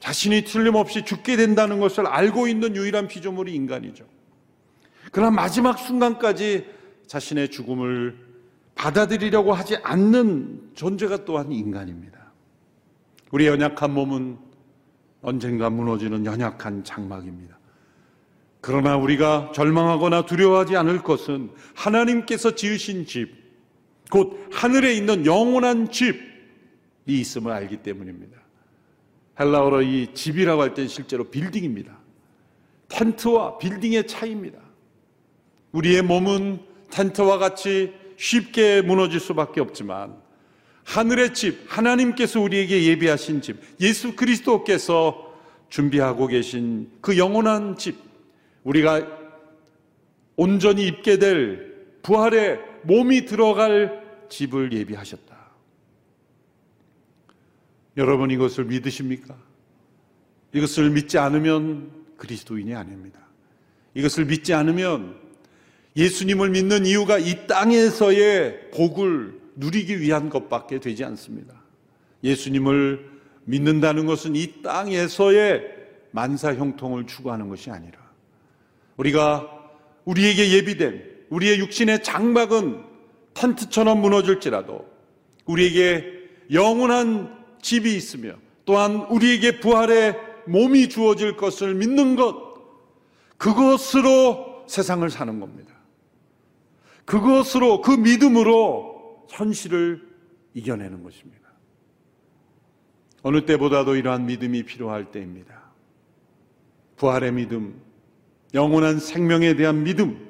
자신이 0.00 0.44
틀림없이 0.44 1.04
죽게 1.06 1.36
된다는 1.36 1.80
것을 1.80 2.06
알고 2.06 2.46
있는 2.46 2.76
유일한 2.76 3.08
피조물이 3.08 3.54
인간이죠. 3.54 4.04
그러나 5.12 5.30
마지막 5.30 5.78
순간까지 5.78 6.66
자신의 7.06 7.50
죽음을 7.50 8.18
받아들이려고 8.74 9.54
하지 9.54 9.76
않는 9.82 10.72
존재가 10.74 11.24
또한 11.24 11.52
인간입니다. 11.52 12.18
우리 13.30 13.46
연약한 13.46 13.94
몸은 13.94 14.36
언젠가 15.22 15.70
무너지는 15.70 16.26
연약한 16.26 16.84
장막입니다. 16.84 17.58
그러나 18.60 18.96
우리가 18.96 19.52
절망하거나 19.54 20.26
두려워하지 20.26 20.76
않을 20.76 21.02
것은 21.02 21.50
하나님께서 21.74 22.54
지으신 22.54 23.06
집, 23.06 23.32
곧 24.10 24.48
하늘에 24.52 24.92
있는 24.94 25.24
영원한 25.24 25.90
집이 25.90 26.33
있음을 27.06 27.52
알기 27.52 27.78
때문입니다. 27.78 28.38
헬라어로 29.38 29.82
이 29.82 30.14
집이라고 30.14 30.62
할땐 30.62 30.88
실제로 30.88 31.24
빌딩입니다. 31.24 31.98
텐트와 32.88 33.58
빌딩의 33.58 34.06
차이입니다. 34.06 34.58
우리의 35.72 36.02
몸은 36.02 36.60
텐트와 36.90 37.38
같이 37.38 37.92
쉽게 38.16 38.82
무너질 38.82 39.18
수밖에 39.18 39.60
없지만 39.60 40.16
하늘의 40.84 41.34
집, 41.34 41.64
하나님께서 41.66 42.40
우리에게 42.40 42.84
예비하신 42.84 43.40
집, 43.40 43.56
예수 43.80 44.14
그리스도께서 44.14 45.34
준비하고 45.68 46.26
계신 46.28 46.90
그 47.00 47.18
영원한 47.18 47.76
집, 47.76 47.96
우리가 48.62 49.06
온전히 50.36 50.86
입게 50.86 51.18
될 51.18 51.74
부활의 52.02 52.60
몸이 52.82 53.24
들어갈 53.24 54.04
집을 54.28 54.72
예비하셨다. 54.72 55.33
여러분 57.96 58.30
이것을 58.30 58.64
믿으십니까? 58.64 59.36
이것을 60.52 60.90
믿지 60.90 61.18
않으면 61.18 61.90
그리스도인이 62.16 62.74
아닙니다. 62.74 63.20
이것을 63.94 64.24
믿지 64.24 64.54
않으면 64.54 65.16
예수님을 65.96 66.50
믿는 66.50 66.86
이유가 66.86 67.18
이 67.18 67.46
땅에서의 67.46 68.70
복을 68.72 69.40
누리기 69.56 70.00
위한 70.00 70.28
것밖에 70.28 70.80
되지 70.80 71.04
않습니다. 71.04 71.54
예수님을 72.24 73.14
믿는다는 73.44 74.06
것은 74.06 74.34
이 74.34 74.62
땅에서의 74.62 75.62
만사 76.10 76.54
형통을 76.54 77.06
추구하는 77.06 77.48
것이 77.48 77.70
아니라 77.70 77.98
우리가 78.96 79.48
우리에게 80.04 80.52
예비된 80.52 81.14
우리의 81.30 81.58
육신의 81.60 82.02
장막은 82.02 82.84
텐트처럼 83.34 84.00
무너질지라도 84.00 84.88
우리에게 85.46 86.04
영원한 86.52 87.43
집이 87.64 87.96
있으며 87.96 88.34
또한 88.66 89.06
우리에게 89.06 89.58
부활의 89.58 90.16
몸이 90.46 90.90
주어질 90.90 91.36
것을 91.36 91.74
믿는 91.74 92.14
것 92.14 92.36
그것으로 93.38 94.64
세상을 94.68 95.08
사는 95.10 95.40
겁니다. 95.40 95.74
그것으로 97.06 97.80
그 97.80 97.90
믿음으로 97.90 99.26
현실을 99.30 100.06
이겨내는 100.52 101.02
것입니다. 101.02 101.40
어느 103.22 103.46
때보다도 103.46 103.96
이러한 103.96 104.26
믿음이 104.26 104.64
필요할 104.64 105.10
때입니다. 105.10 105.62
부활의 106.96 107.32
믿음, 107.32 107.80
영원한 108.52 108.98
생명에 108.98 109.56
대한 109.56 109.82
믿음, 109.82 110.28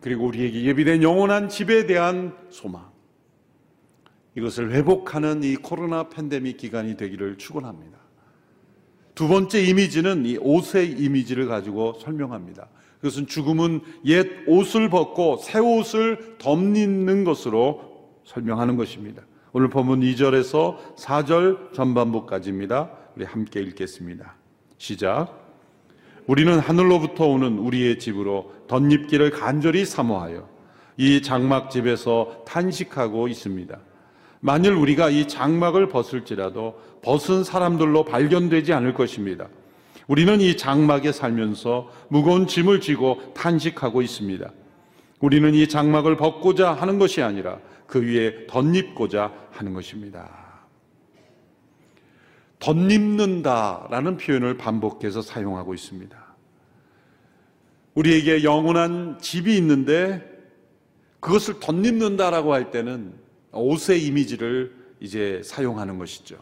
그리고 0.00 0.26
우리에게 0.26 0.64
예비된 0.64 1.02
영원한 1.02 1.48
집에 1.48 1.86
대한 1.86 2.36
소망. 2.50 2.91
이것을 4.34 4.72
회복하는 4.72 5.42
이 5.42 5.56
코로나 5.56 6.08
팬데믹 6.08 6.56
기간이 6.56 6.96
되기를 6.96 7.38
축원합니다. 7.38 7.98
두 9.14 9.28
번째 9.28 9.62
이미지는 9.62 10.24
이 10.24 10.38
옷의 10.38 10.90
이미지를 10.92 11.46
가지고 11.46 11.94
설명합니다. 12.00 12.68
그것은 12.96 13.26
죽음은 13.26 13.80
옛 14.06 14.26
옷을 14.46 14.88
벗고 14.88 15.36
새 15.36 15.58
옷을 15.58 16.36
덧입는 16.38 17.24
것으로 17.24 17.92
설명하는 18.24 18.76
것입니다. 18.76 19.22
오늘 19.52 19.68
본문 19.68 20.00
2절에서 20.00 20.96
4절 20.96 21.74
전반부까지입니다. 21.74 22.90
우리 23.16 23.24
함께 23.26 23.60
읽겠습니다. 23.60 24.36
시작. 24.78 25.42
우리는 26.26 26.58
하늘로부터 26.58 27.26
오는 27.26 27.58
우리의 27.58 27.98
집으로 27.98 28.52
덧입기를 28.68 29.30
간절히 29.30 29.84
사모하여 29.84 30.48
이 30.96 31.20
장막 31.20 31.70
집에서 31.70 32.44
탄식하고 32.46 33.28
있습니다. 33.28 33.78
만일 34.44 34.72
우리가 34.72 35.08
이 35.08 35.28
장막을 35.28 35.88
벗을지라도 35.88 36.80
벗은 37.00 37.44
사람들로 37.44 38.04
발견되지 38.04 38.72
않을 38.72 38.92
것입니다. 38.92 39.46
우리는 40.08 40.40
이 40.40 40.56
장막에 40.56 41.12
살면서 41.12 41.88
무거운 42.08 42.48
짐을 42.48 42.80
지고 42.80 43.22
탄식하고 43.34 44.02
있습니다. 44.02 44.50
우리는 45.20 45.54
이 45.54 45.68
장막을 45.68 46.16
벗고자 46.16 46.72
하는 46.72 46.98
것이 46.98 47.22
아니라 47.22 47.60
그 47.86 48.02
위에 48.02 48.48
덧입고자 48.48 49.32
하는 49.52 49.74
것입니다. 49.74 50.28
덧입는다라는 52.58 54.16
표현을 54.16 54.56
반복해서 54.56 55.22
사용하고 55.22 55.72
있습니다. 55.72 56.18
우리에게 57.94 58.42
영원한 58.42 59.18
집이 59.20 59.56
있는데 59.58 60.28
그것을 61.20 61.60
덧입는다라고 61.60 62.52
할 62.52 62.72
때는 62.72 63.21
옷의 63.52 64.04
이미지를 64.06 64.74
이제 65.00 65.40
사용하는 65.44 65.98
것이죠. 65.98 66.38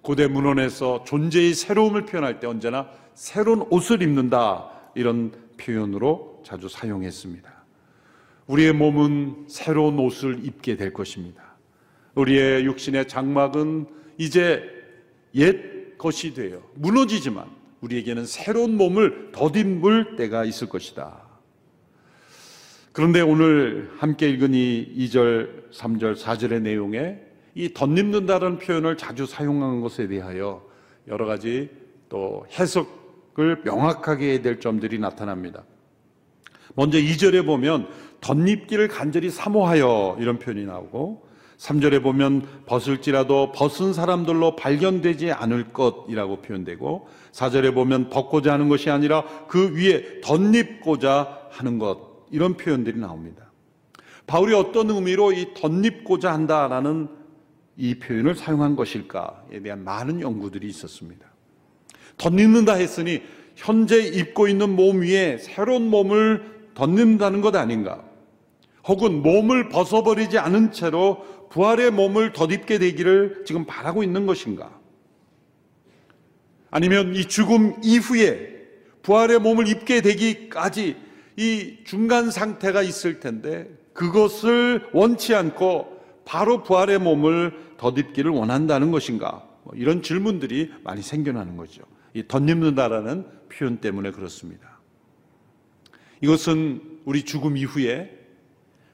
고대 0.00 0.26
문헌에서 0.26 1.04
존재의 1.04 1.54
새로움을 1.54 2.06
표현할 2.06 2.40
때 2.40 2.46
언제나 2.46 2.88
새로운 3.14 3.62
옷을 3.70 4.02
입는다 4.02 4.70
이런 4.94 5.32
표현으로 5.58 6.42
자주 6.44 6.68
사용했습니다. 6.68 7.50
우리의 8.46 8.72
몸은 8.72 9.44
새로운 9.48 9.98
옷을 9.98 10.44
입게 10.44 10.76
될 10.76 10.92
것입니다. 10.92 11.42
우리의 12.14 12.64
육신의 12.64 13.08
장막은 13.08 13.86
이제 14.18 14.62
옛 15.34 15.96
것이 15.96 16.34
되어 16.34 16.60
무너지지만 16.74 17.48
우리에게는 17.80 18.26
새로운 18.26 18.76
몸을 18.76 19.30
덧입을 19.32 20.16
때가 20.16 20.44
있을 20.44 20.68
것이다. 20.68 21.31
그런데 22.92 23.22
오늘 23.22 23.90
함께 23.96 24.28
읽은 24.28 24.52
이 24.52 24.94
2절, 24.98 25.70
3절, 25.72 26.14
4절의 26.14 26.60
내용에 26.60 27.18
이 27.54 27.72
덧입는다는 27.72 28.58
표현을 28.58 28.98
자주 28.98 29.24
사용한 29.24 29.80
것에 29.80 30.08
대하여 30.08 30.62
여러 31.08 31.24
가지 31.24 31.70
또 32.10 32.44
해석을 32.58 33.62
명확하게 33.64 34.32
해야 34.32 34.42
될 34.42 34.60
점들이 34.60 34.98
나타납니다. 34.98 35.64
먼저 36.74 36.98
2절에 36.98 37.46
보면 37.46 37.88
덧입기를 38.20 38.88
간절히 38.88 39.30
사모하여 39.30 40.18
이런 40.20 40.38
표현이 40.38 40.66
나오고 40.66 41.26
3절에 41.56 42.02
보면 42.02 42.46
벗을지라도 42.66 43.52
벗은 43.52 43.94
사람들로 43.94 44.56
발견되지 44.56 45.32
않을 45.32 45.72
것이라고 45.72 46.42
표현되고 46.42 47.08
4절에 47.32 47.72
보면 47.72 48.10
벗고자 48.10 48.52
하는 48.52 48.68
것이 48.68 48.90
아니라 48.90 49.24
그 49.48 49.74
위에 49.76 50.20
덧입고자 50.20 51.48
하는 51.50 51.78
것 51.78 52.11
이런 52.32 52.56
표현들이 52.56 52.98
나옵니다. 52.98 53.52
바울이 54.26 54.54
어떤 54.54 54.90
의미로 54.90 55.32
이 55.32 55.54
덧입고자 55.54 56.32
한다라는 56.32 57.08
이 57.76 57.98
표현을 57.98 58.34
사용한 58.34 58.74
것일까에 58.74 59.60
대한 59.62 59.84
많은 59.84 60.20
연구들이 60.20 60.66
있었습니다. 60.68 61.26
덧입는다 62.16 62.74
했으니 62.74 63.22
현재 63.54 64.00
입고 64.00 64.48
있는 64.48 64.74
몸 64.74 65.02
위에 65.02 65.38
새로운 65.38 65.88
몸을 65.88 66.70
덧입는다는 66.74 67.40
것 67.40 67.54
아닌가? 67.54 68.04
혹은 68.86 69.22
몸을 69.22 69.68
벗어버리지 69.68 70.38
않은 70.38 70.72
채로 70.72 71.24
부활의 71.50 71.90
몸을 71.90 72.32
덧입게 72.32 72.78
되기를 72.78 73.44
지금 73.46 73.66
바라고 73.66 74.02
있는 74.02 74.26
것인가? 74.26 74.80
아니면 76.70 77.14
이 77.14 77.26
죽음 77.26 77.74
이후에 77.84 78.50
부활의 79.02 79.40
몸을 79.40 79.68
입게 79.68 80.00
되기까지 80.00 80.96
이 81.36 81.78
중간 81.84 82.30
상태가 82.30 82.82
있을 82.82 83.20
텐데 83.20 83.68
그것을 83.92 84.88
원치 84.92 85.34
않고 85.34 86.00
바로 86.24 86.62
부활의 86.62 86.98
몸을 86.98 87.76
덧입기를 87.78 88.30
원한다는 88.30 88.90
것인가? 88.90 89.46
뭐 89.64 89.74
이런 89.76 90.02
질문들이 90.02 90.72
많이 90.82 91.02
생겨나는 91.02 91.56
거죠. 91.56 91.82
이 92.14 92.26
덧입는다라는 92.26 93.26
표현 93.48 93.78
때문에 93.78 94.10
그렇습니다. 94.10 94.80
이것은 96.20 97.00
우리 97.04 97.24
죽음 97.24 97.56
이후에 97.56 98.18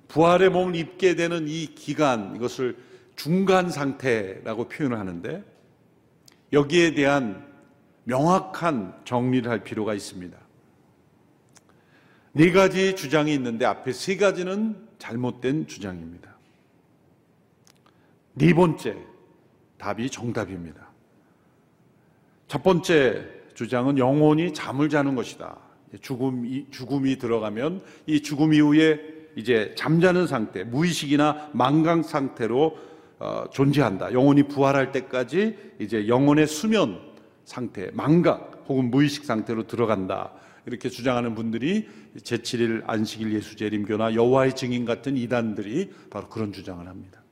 부활의 0.09 0.51
몸을 0.51 0.77
입게 0.77 1.15
되는 1.15 1.47
이 1.49 1.75
기간, 1.75 2.35
이것을 2.37 2.77
중간 3.17 3.69
상태라고 3.71 4.69
표현을 4.69 4.99
하는데 4.99 5.45
여기에 6.53 6.95
대한 6.95 7.47
명확한 8.05 9.01
정리를 9.05 9.51
할 9.51 9.65
필요가 9.65 9.93
있습니다. 9.93 10.39
네 12.33 12.53
가지 12.53 12.95
주장이 12.95 13.33
있는데 13.35 13.65
앞에 13.65 13.93
세 13.93 14.17
가지는 14.17 14.77
잘못된 14.99 15.67
주장입니다. 15.67 16.37
네 18.35 18.55
번째 18.55 18.97
답이 19.79 20.11
정답입니다. 20.11 20.89
첫 22.47 22.63
번째 22.63 23.27
주장은 23.55 23.99
영혼이 23.99 24.55
잠을 24.55 24.89
자는 24.89 25.15
것이다. 25.15 25.57
죽음이, 26.01 26.67
죽음이 26.71 27.19
들어가면 27.19 27.83
이 28.07 28.23
죽음 28.23 28.53
이후에 28.53 29.01
이제 29.37 29.75
잠자는 29.77 30.27
상태, 30.27 30.65
무의식이나 30.65 31.51
망각 31.53 32.05
상태로 32.05 32.77
어, 33.21 33.45
존재한다. 33.51 34.13
영혼이 34.13 34.45
부활할 34.45 34.93
때까지 34.93 35.57
이제 35.81 36.07
영혼의 36.07 36.47
수면 36.47 37.01
상태, 37.45 37.91
망각 37.93 38.65
혹은 38.69 38.91
무의식 38.91 39.25
상태로 39.25 39.67
들어간다. 39.67 40.33
이렇게 40.69 40.91
주장하는 40.91 41.35
분들이 41.35 41.89
제7일 42.19 42.83
안식일 42.87 43.33
예수 43.33 43.57
재림교나 43.57 44.15
여호와의 44.15 44.55
증인 44.55 44.85
같은 44.85 45.17
이단들이 45.17 45.91
바로 46.11 46.29
그런 46.29 46.53
주장을 46.53 46.87
합니다. 46.87 47.23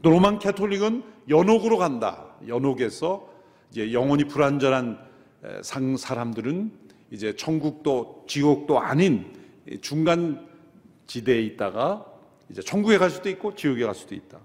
또 0.00 0.10
로만 0.10 0.38
캐톨릭은 0.38 1.02
연옥으로 1.28 1.76
간다. 1.76 2.28
연옥에서 2.46 3.28
이제 3.70 3.92
영혼이 3.92 4.24
불완전한 4.24 4.98
상 5.62 5.96
사람들은 5.96 6.70
이제 7.10 7.34
천국도 7.34 8.26
지옥도 8.28 8.78
아닌 8.78 9.32
중간 9.80 10.46
지대에 11.08 11.40
있다가 11.42 12.06
이제 12.48 12.62
천국에 12.62 12.96
갈 12.96 13.10
수도 13.10 13.28
있고 13.28 13.56
지옥에 13.56 13.84
갈 13.84 13.94
수도 13.94 14.14
있다. 14.14 14.38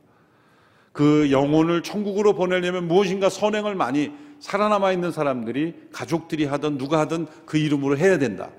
그 0.91 1.29
영혼을 1.29 1.83
천국으로 1.83 2.33
보내려면 2.33 2.87
무엇인가 2.87 3.29
선행을 3.29 3.75
많이 3.75 4.11
살아남아 4.45 4.91
있는 4.91 5.11
사람들이 5.11 5.73
가족들이 5.91 6.45
하든 6.45 6.77
누가 6.77 6.99
하든 6.99 7.25
그 7.47 7.57
이름으로 7.57 7.97
해야 7.97 8.19
된다. 8.19 8.51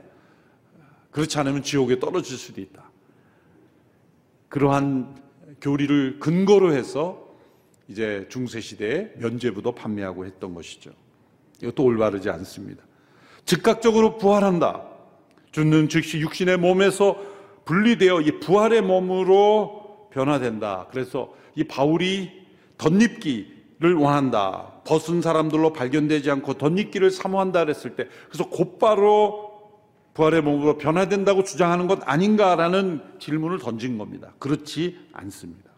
그렇지 1.12 1.38
않으면 1.38 1.62
지옥에 1.62 2.01
떨어질 2.01 2.37
수도 2.37 2.61
있다. 2.61 2.90
그러한 4.49 5.16
교리를 5.61 6.18
근거로 6.18 6.75
해서 6.75 7.29
이제 7.87 8.27
중세 8.29 8.61
시대에 8.61 9.12
면죄부도 9.18 9.77
판매하고 9.77 10.27
했던 10.27 10.55
것이죠. 10.55 10.90
이것도 11.62 11.85
올바르지 11.85 12.31
않습니다. 12.31 12.83
즉각적으로 13.44 14.18
부활한다. 14.18 14.83
죽는 15.53 15.88
즉시 15.88 16.18
육신의 16.18 16.57
몸에서 16.57 17.16
분리되어 17.64 18.22
이 18.22 18.40
부활의 18.40 18.83
몸으로 18.83 20.09
변화된다. 20.11 20.88
그래서 20.90 21.33
이 21.55 21.62
바울이 21.62 22.44
덧입기를 22.77 23.94
원한다. 23.94 24.75
벗은 24.87 25.20
사람들로 25.20 25.72
발견되지 25.72 26.31
않고 26.31 26.55
덧입기를 26.55 27.11
사모한다 27.11 27.64
그랬을 27.64 27.96
때 27.96 28.07
그래서 28.29 28.49
곧바로 28.49 29.46
부활의 30.14 30.40
몸으로 30.42 30.79
변화된다고 30.79 31.44
주장하는 31.44 31.87
것 31.88 32.01
아닌가라는 32.05 33.03
질문을 33.18 33.59
던진 33.59 33.99
겁니다. 33.99 34.33
그렇지 34.38 34.99
않습니다. 35.12 35.70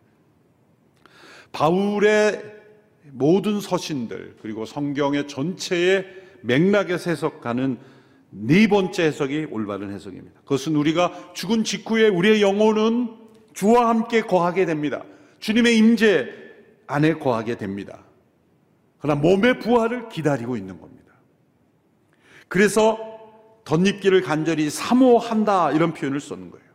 바울의 1.50 2.58
모든 3.10 3.60
서신들 3.60 4.36
그리고 4.42 4.64
성경의 4.64 5.26
전체의 5.26 6.06
맥락에서 6.42 7.10
해석하는 7.10 7.78
네 8.30 8.68
번째 8.68 9.04
해석이 9.04 9.48
올바른 9.50 9.90
해석입니다. 9.92 10.40
그것은 10.42 10.76
우리가 10.76 11.32
죽은 11.32 11.64
직후에 11.64 12.08
우리의 12.08 12.42
영혼은 12.42 13.08
주와 13.54 13.88
함께 13.88 14.20
거하게 14.20 14.66
됩니다. 14.66 15.02
주님의 15.40 15.78
임재 15.78 16.28
안에 16.86 17.14
거하게 17.14 17.56
됩니다. 17.56 18.04
그러나 19.00 19.20
몸의 19.20 19.58
부활을 19.60 20.08
기다리고 20.08 20.56
있는 20.56 20.80
겁니다. 20.80 21.12
그래서 22.48 22.98
덧입기를 23.64 24.22
간절히 24.22 24.70
사모한다 24.70 25.72
이런 25.72 25.92
표현을 25.92 26.20
쓰는 26.20 26.50
거예요. 26.50 26.66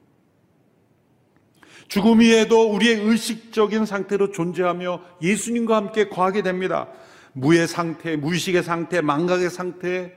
죽음 1.88 2.22
위에도 2.22 2.72
우리의 2.72 3.02
의식적인 3.02 3.86
상태로 3.86 4.32
존재하며 4.32 5.02
예수님과 5.22 5.76
함께 5.76 6.10
거하게 6.10 6.42
됩니다. 6.42 6.88
무의 7.34 7.68
상태, 7.68 8.16
무의식의 8.16 8.64
상태, 8.64 9.02
망각의 9.02 9.50
상태, 9.50 10.14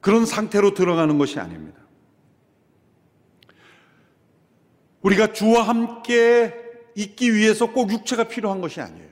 그런 0.00 0.26
상태로 0.26 0.74
들어가는 0.74 1.18
것이 1.18 1.38
아닙니다. 1.40 1.78
우리가 5.02 5.32
주와 5.32 5.62
함께 5.62 6.67
있기 6.98 7.32
위해서 7.32 7.70
꼭 7.70 7.92
육체가 7.92 8.24
필요한 8.24 8.60
것이 8.60 8.80
아니에요. 8.80 9.08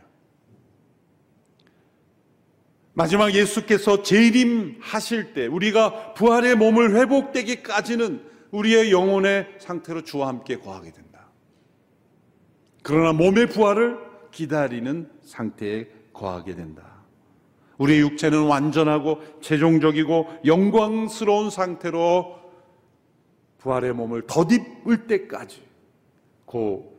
마지막 2.94 3.32
예수께서 3.32 4.02
재림하실 4.02 5.34
때 5.34 5.46
우리가 5.46 6.14
부활의 6.14 6.56
몸을 6.56 6.96
회복되기까지는 6.96 8.24
우리의 8.50 8.90
영혼의 8.90 9.56
상태로 9.58 10.02
주와 10.02 10.28
함께 10.28 10.56
거하게 10.56 10.90
된다. 10.92 11.28
그러나 12.82 13.12
몸의 13.12 13.50
부활을 13.50 13.98
기다리는 14.32 15.08
상태에 15.22 15.86
거하게 16.12 16.54
된다. 16.54 17.04
우리의 17.78 18.00
육체는 18.00 18.46
완전하고 18.46 19.20
최종적이고 19.42 20.38
영광스러운 20.44 21.50
상태로 21.50 22.34
부활의 23.58 23.92
몸을 23.92 24.22
덧입을 24.26 25.06
때까지 25.06 25.62
그, 26.46 26.95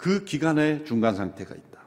그 0.00 0.24
기간의 0.24 0.86
중간 0.86 1.14
상태가 1.14 1.54
있다. 1.54 1.80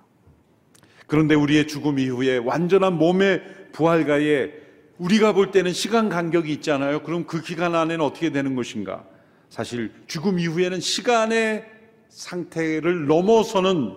그런데 1.07 1.33
우리의 1.33 1.67
죽음 1.67 1.97
이후에 1.97 2.37
완전한 2.37 2.93
몸의 2.99 3.41
부활가에 3.71 4.51
우리가 4.99 5.33
볼 5.33 5.49
때는 5.49 5.73
시간 5.73 6.09
간격이 6.09 6.53
있잖아요. 6.53 7.01
그럼 7.01 7.25
그 7.25 7.41
기간 7.41 7.73
안에는 7.73 8.05
어떻게 8.05 8.31
되는 8.31 8.55
것인가? 8.55 9.03
사실 9.49 9.91
죽음 10.05 10.37
이후에는 10.37 10.79
시간의 10.79 11.65
상태를 12.09 13.07
넘어서는 13.07 13.95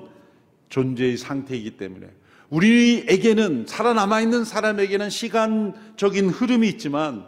존재의 0.71 1.19
상태이기 1.19 1.77
때문에 1.77 2.09
우리에게는 2.49 3.67
살아남아 3.69 4.23
있는 4.23 4.45
사람에게는 4.45 5.11
시간적인 5.11 6.31
흐름이 6.31 6.67
있지만 6.71 7.27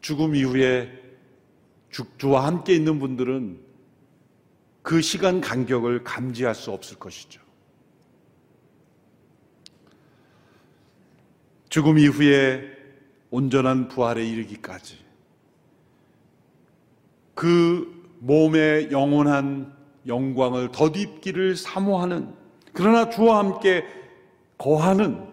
죽음 0.00 0.34
이후에 0.34 0.90
죽주와 1.90 2.46
함께 2.46 2.74
있는 2.74 2.98
분들은 2.98 3.69
그 4.90 5.00
시간 5.02 5.40
간격을 5.40 6.02
감지할 6.02 6.52
수 6.52 6.72
없을 6.72 6.98
것이죠. 6.98 7.40
죽음 11.68 11.96
이후에 11.96 12.76
온전한 13.30 13.86
부활에 13.86 14.26
이르기까지 14.26 14.98
그 17.36 18.16
몸의 18.18 18.90
영원한 18.90 19.72
영광을 20.08 20.72
덧입기를 20.72 21.54
사모하는 21.54 22.34
그러나 22.72 23.10
주와 23.10 23.38
함께 23.38 23.84
거하는 24.58 25.24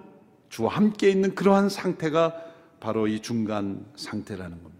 주와 0.49 0.75
함께 0.75 1.09
있는 1.09 1.33
그러한 1.33 1.69
상태가 1.69 2.35
바로 2.79 3.07
이 3.07 3.23
중간 3.23 3.83
상태라는 3.95 4.61
겁니다. 4.61 4.76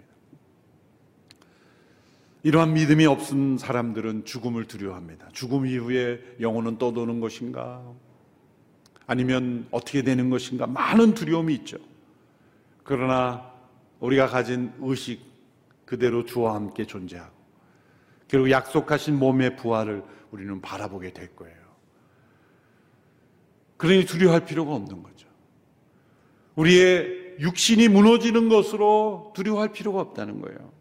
이러한 2.47 2.75
믿음이 2.75 3.05
없은 3.05 3.57
사람들은 3.57 4.23
죽음을 4.23 4.67
두려워합니다. 4.67 5.27
죽음 5.33 5.65
이후에 5.65 6.21
영혼은 6.39 6.77
떠도는 6.77 7.19
것인가? 7.19 7.83
아니면 9.05 9.67
어떻게 9.69 10.01
되는 10.01 10.29
것인가? 10.29 10.65
많은 10.65 11.13
두려움이 11.13 11.53
있죠. 11.55 11.77
그러나 12.85 13.51
우리가 13.99 14.27
가진 14.27 14.71
의식 14.79 15.19
그대로 15.83 16.23
주와 16.23 16.55
함께 16.55 16.85
존재하고 16.85 17.33
결국 18.29 18.49
약속하신 18.49 19.19
몸의 19.19 19.57
부활을 19.57 20.01
우리는 20.31 20.61
바라보게 20.61 21.11
될 21.11 21.35
거예요. 21.35 21.57
그러니 23.75 24.05
두려워할 24.05 24.45
필요가 24.45 24.73
없는 24.73 25.03
거죠. 25.03 25.27
우리의 26.55 27.35
육신이 27.41 27.89
무너지는 27.89 28.47
것으로 28.47 29.33
두려워할 29.35 29.73
필요가 29.73 29.99
없다는 29.99 30.39
거예요. 30.39 30.76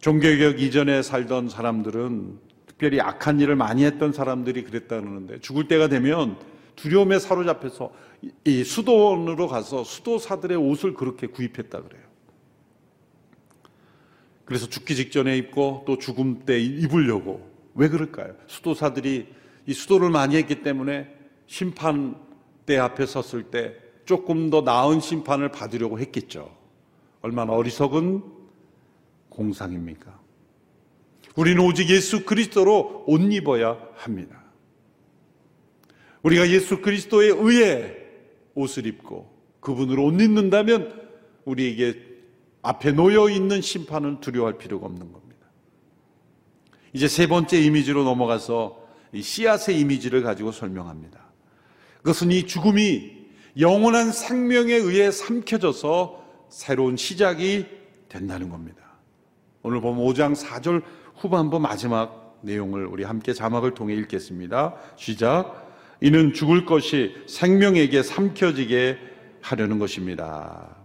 종교개혁 0.00 0.60
이전에 0.60 1.02
살던 1.02 1.48
사람들은 1.48 2.38
특별히 2.66 3.00
악한 3.00 3.40
일을 3.40 3.56
많이 3.56 3.84
했던 3.84 4.12
사람들이 4.12 4.64
그랬다는데 4.64 5.40
죽을 5.40 5.66
때가 5.68 5.88
되면 5.88 6.38
두려움에 6.76 7.18
사로잡혀서 7.18 7.92
이 8.44 8.64
수도원으로 8.64 9.48
가서 9.48 9.84
수도사들의 9.84 10.56
옷을 10.58 10.94
그렇게 10.94 11.26
구입했다 11.26 11.82
그래요. 11.82 12.02
그래서 14.44 14.68
죽기 14.68 14.94
직전에 14.94 15.36
입고 15.38 15.84
또 15.86 15.98
죽음 15.98 16.44
때 16.44 16.60
입으려고 16.60 17.50
왜 17.74 17.88
그럴까요? 17.88 18.34
수도사들이 18.46 19.26
이 19.66 19.72
수도를 19.72 20.10
많이 20.10 20.36
했기 20.36 20.62
때문에 20.62 21.12
심판대 21.46 22.76
앞에 22.78 23.06
섰을 23.06 23.44
때 23.50 23.74
조금 24.04 24.50
더 24.50 24.60
나은 24.60 25.00
심판을 25.00 25.50
받으려고 25.50 25.98
했겠죠. 25.98 26.54
얼마나 27.22 27.52
어리석은 27.54 28.35
공상입니까? 29.36 30.18
우리는 31.36 31.62
오직 31.62 31.90
예수 31.90 32.24
그리스도로 32.24 33.04
옷 33.06 33.20
입어야 33.32 33.78
합니다. 33.94 34.42
우리가 36.22 36.48
예수 36.50 36.80
그리스도의 36.80 37.30
의에 37.30 37.94
옷을 38.54 38.86
입고 38.86 39.30
그분으로 39.60 40.04
옷 40.06 40.20
입는다면 40.20 41.08
우리에게 41.44 42.02
앞에 42.62 42.92
놓여 42.92 43.28
있는 43.28 43.60
심판은 43.60 44.20
두려워할 44.20 44.58
필요가 44.58 44.86
없는 44.86 45.12
겁니다. 45.12 45.46
이제 46.92 47.06
세 47.06 47.26
번째 47.26 47.60
이미지로 47.60 48.02
넘어가서 48.02 48.84
이 49.12 49.22
씨앗의 49.22 49.78
이미지를 49.78 50.22
가지고 50.22 50.50
설명합니다. 50.50 51.20
그것은 51.98 52.32
이 52.32 52.46
죽음이 52.46 53.26
영원한 53.58 54.10
생명에 54.10 54.72
의해 54.72 55.10
삼켜져서 55.10 56.24
새로운 56.48 56.96
시작이 56.96 57.66
된다는 58.08 58.48
겁니다. 58.48 58.85
오늘 59.66 59.80
보면 59.80 60.06
5장 60.06 60.36
4절 60.36 60.80
후반부 61.16 61.58
마지막 61.58 62.38
내용을 62.42 62.86
우리 62.86 63.02
함께 63.02 63.32
자막을 63.32 63.74
통해 63.74 63.96
읽겠습니다. 63.96 64.76
시작. 64.94 65.74
이는 66.00 66.32
죽을 66.32 66.64
것이 66.64 67.16
생명에게 67.26 68.04
삼켜지게 68.04 68.96
하려는 69.40 69.80
것입니다. 69.80 70.76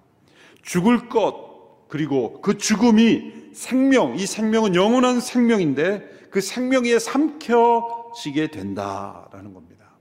죽을 0.63 1.10
것, 1.10 1.88
그리고 1.89 2.41
그 2.41 2.58
죽음이 2.58 3.52
생명, 3.54 4.15
이 4.15 4.26
생명은 4.26 4.74
영원한 4.74 5.20
생명인데 5.20 6.30
그 6.32 6.41
생명에 6.41 6.98
삼켜지게 6.98 8.48
된다라는 8.48 9.54
겁니다. 9.54 9.91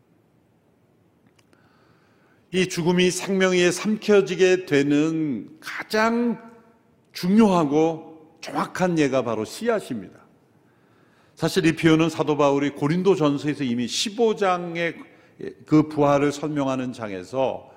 이 2.51 2.67
죽음이 2.67 3.11
생명에 3.11 3.71
삼켜지게 3.71 4.65
되는 4.65 5.51
가장 5.61 6.41
중요하고 7.13 8.10
정확한 8.41 8.99
예가 8.99 9.23
바로 9.23 9.45
씨앗입니다. 9.45 10.19
사실 11.35 11.65
이 11.67 11.75
표현은 11.75 12.11
사도 12.11 12.37
바울이 12.37 12.71
고린도 12.71 13.15
전서에서 13.15 13.65
이미 13.65 13.87
15장의 13.87 14.95
그 15.67 15.89
부활을 15.89 16.33
설명하는 16.33 16.93
장에서 16.93 17.71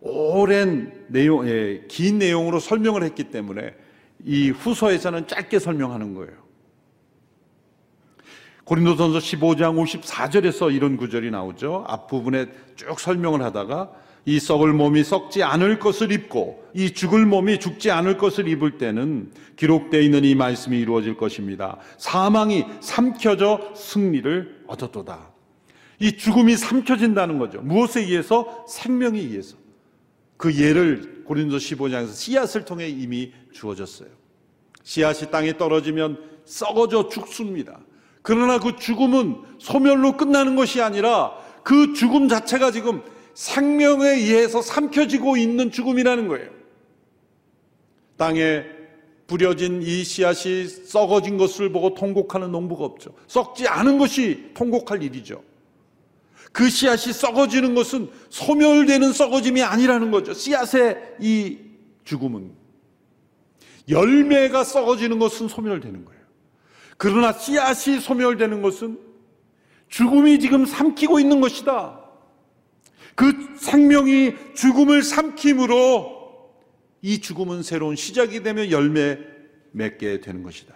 오랜 0.00 1.06
내용, 1.08 1.48
예, 1.48 1.84
긴 1.88 2.18
내용으로 2.18 2.58
설명을 2.58 3.02
했기 3.02 3.30
때문에 3.30 3.74
이 4.24 4.50
후서에서는 4.50 5.26
짧게 5.26 5.58
설명하는 5.58 6.14
거예요. 6.14 6.42
고린도전서 8.64 9.18
15장 9.18 10.00
54절에서 10.02 10.74
이런 10.74 10.96
구절이 10.96 11.30
나오죠. 11.30 11.84
앞부분에 11.88 12.46
쭉 12.76 12.98
설명을 12.98 13.42
하다가 13.42 13.92
이 14.24 14.38
썩을 14.38 14.72
몸이 14.72 15.02
썩지 15.02 15.42
않을 15.42 15.78
것을 15.78 16.12
입고 16.12 16.62
이 16.74 16.92
죽을 16.92 17.26
몸이 17.26 17.58
죽지 17.58 17.90
않을 17.90 18.18
것을 18.18 18.46
입을 18.48 18.78
때는 18.78 19.32
기록되어 19.56 20.00
있는 20.00 20.24
이 20.24 20.34
말씀이 20.34 20.78
이루어질 20.78 21.16
것입니다. 21.16 21.78
사망이 21.98 22.64
삼켜져 22.80 23.72
승리를 23.74 24.64
얻었도다. 24.68 25.32
이 25.98 26.16
죽음이 26.16 26.56
삼켜진다는 26.56 27.38
거죠. 27.38 27.60
무엇에 27.60 28.00
의해서? 28.00 28.64
생명에 28.68 29.18
의해서. 29.18 29.56
그 30.36 30.56
예를 30.56 31.22
고린도 31.24 31.58
15장에서 31.58 32.12
씨앗을 32.12 32.64
통해 32.64 32.88
이미 32.88 33.32
주어졌어요. 33.52 34.08
씨앗이 34.82 35.30
땅에 35.30 35.56
떨어지면 35.56 36.18
썩어져 36.44 37.08
죽습니다. 37.08 37.78
그러나 38.22 38.58
그 38.58 38.76
죽음은 38.76 39.36
소멸로 39.58 40.16
끝나는 40.16 40.56
것이 40.56 40.80
아니라 40.80 41.32
그 41.62 41.92
죽음 41.92 42.28
자체가 42.28 42.70
지금 42.70 43.02
생명에 43.34 44.08
의해서 44.08 44.62
삼켜지고 44.62 45.36
있는 45.36 45.70
죽음이라는 45.70 46.28
거예요. 46.28 46.50
땅에 48.16 48.64
뿌려진 49.26 49.82
이 49.82 50.04
씨앗이 50.04 50.66
썩어진 50.66 51.38
것을 51.38 51.72
보고 51.72 51.94
통곡하는 51.94 52.52
농부가 52.52 52.84
없죠. 52.84 53.14
썩지 53.26 53.66
않은 53.66 53.98
것이 53.98 54.50
통곡할 54.54 55.02
일이죠. 55.02 55.42
그 56.52 56.68
씨앗이 56.68 57.14
썩어지는 57.14 57.74
것은 57.74 58.10
소멸되는 58.28 59.12
썩어짐이 59.12 59.62
아니라는 59.62 60.10
거죠. 60.10 60.34
씨앗의 60.34 61.14
이 61.20 61.58
죽음은. 62.04 62.52
열매가 63.88 64.64
썩어지는 64.64 65.18
것은 65.18 65.48
소멸되는 65.48 66.04
거예요. 66.04 66.22
그러나 66.98 67.32
씨앗이 67.32 68.00
소멸되는 68.00 68.60
것은 68.60 68.98
죽음이 69.88 70.38
지금 70.40 70.66
삼키고 70.66 71.20
있는 71.20 71.40
것이다. 71.40 72.01
그 73.14 73.54
생명이 73.56 74.54
죽음을 74.54 75.02
삼킴으로 75.02 76.22
이 77.02 77.20
죽음은 77.20 77.62
새로운 77.62 77.96
시작이 77.96 78.42
되며 78.42 78.70
열매 78.70 79.18
맺게 79.72 80.20
되는 80.20 80.42
것이다. 80.42 80.74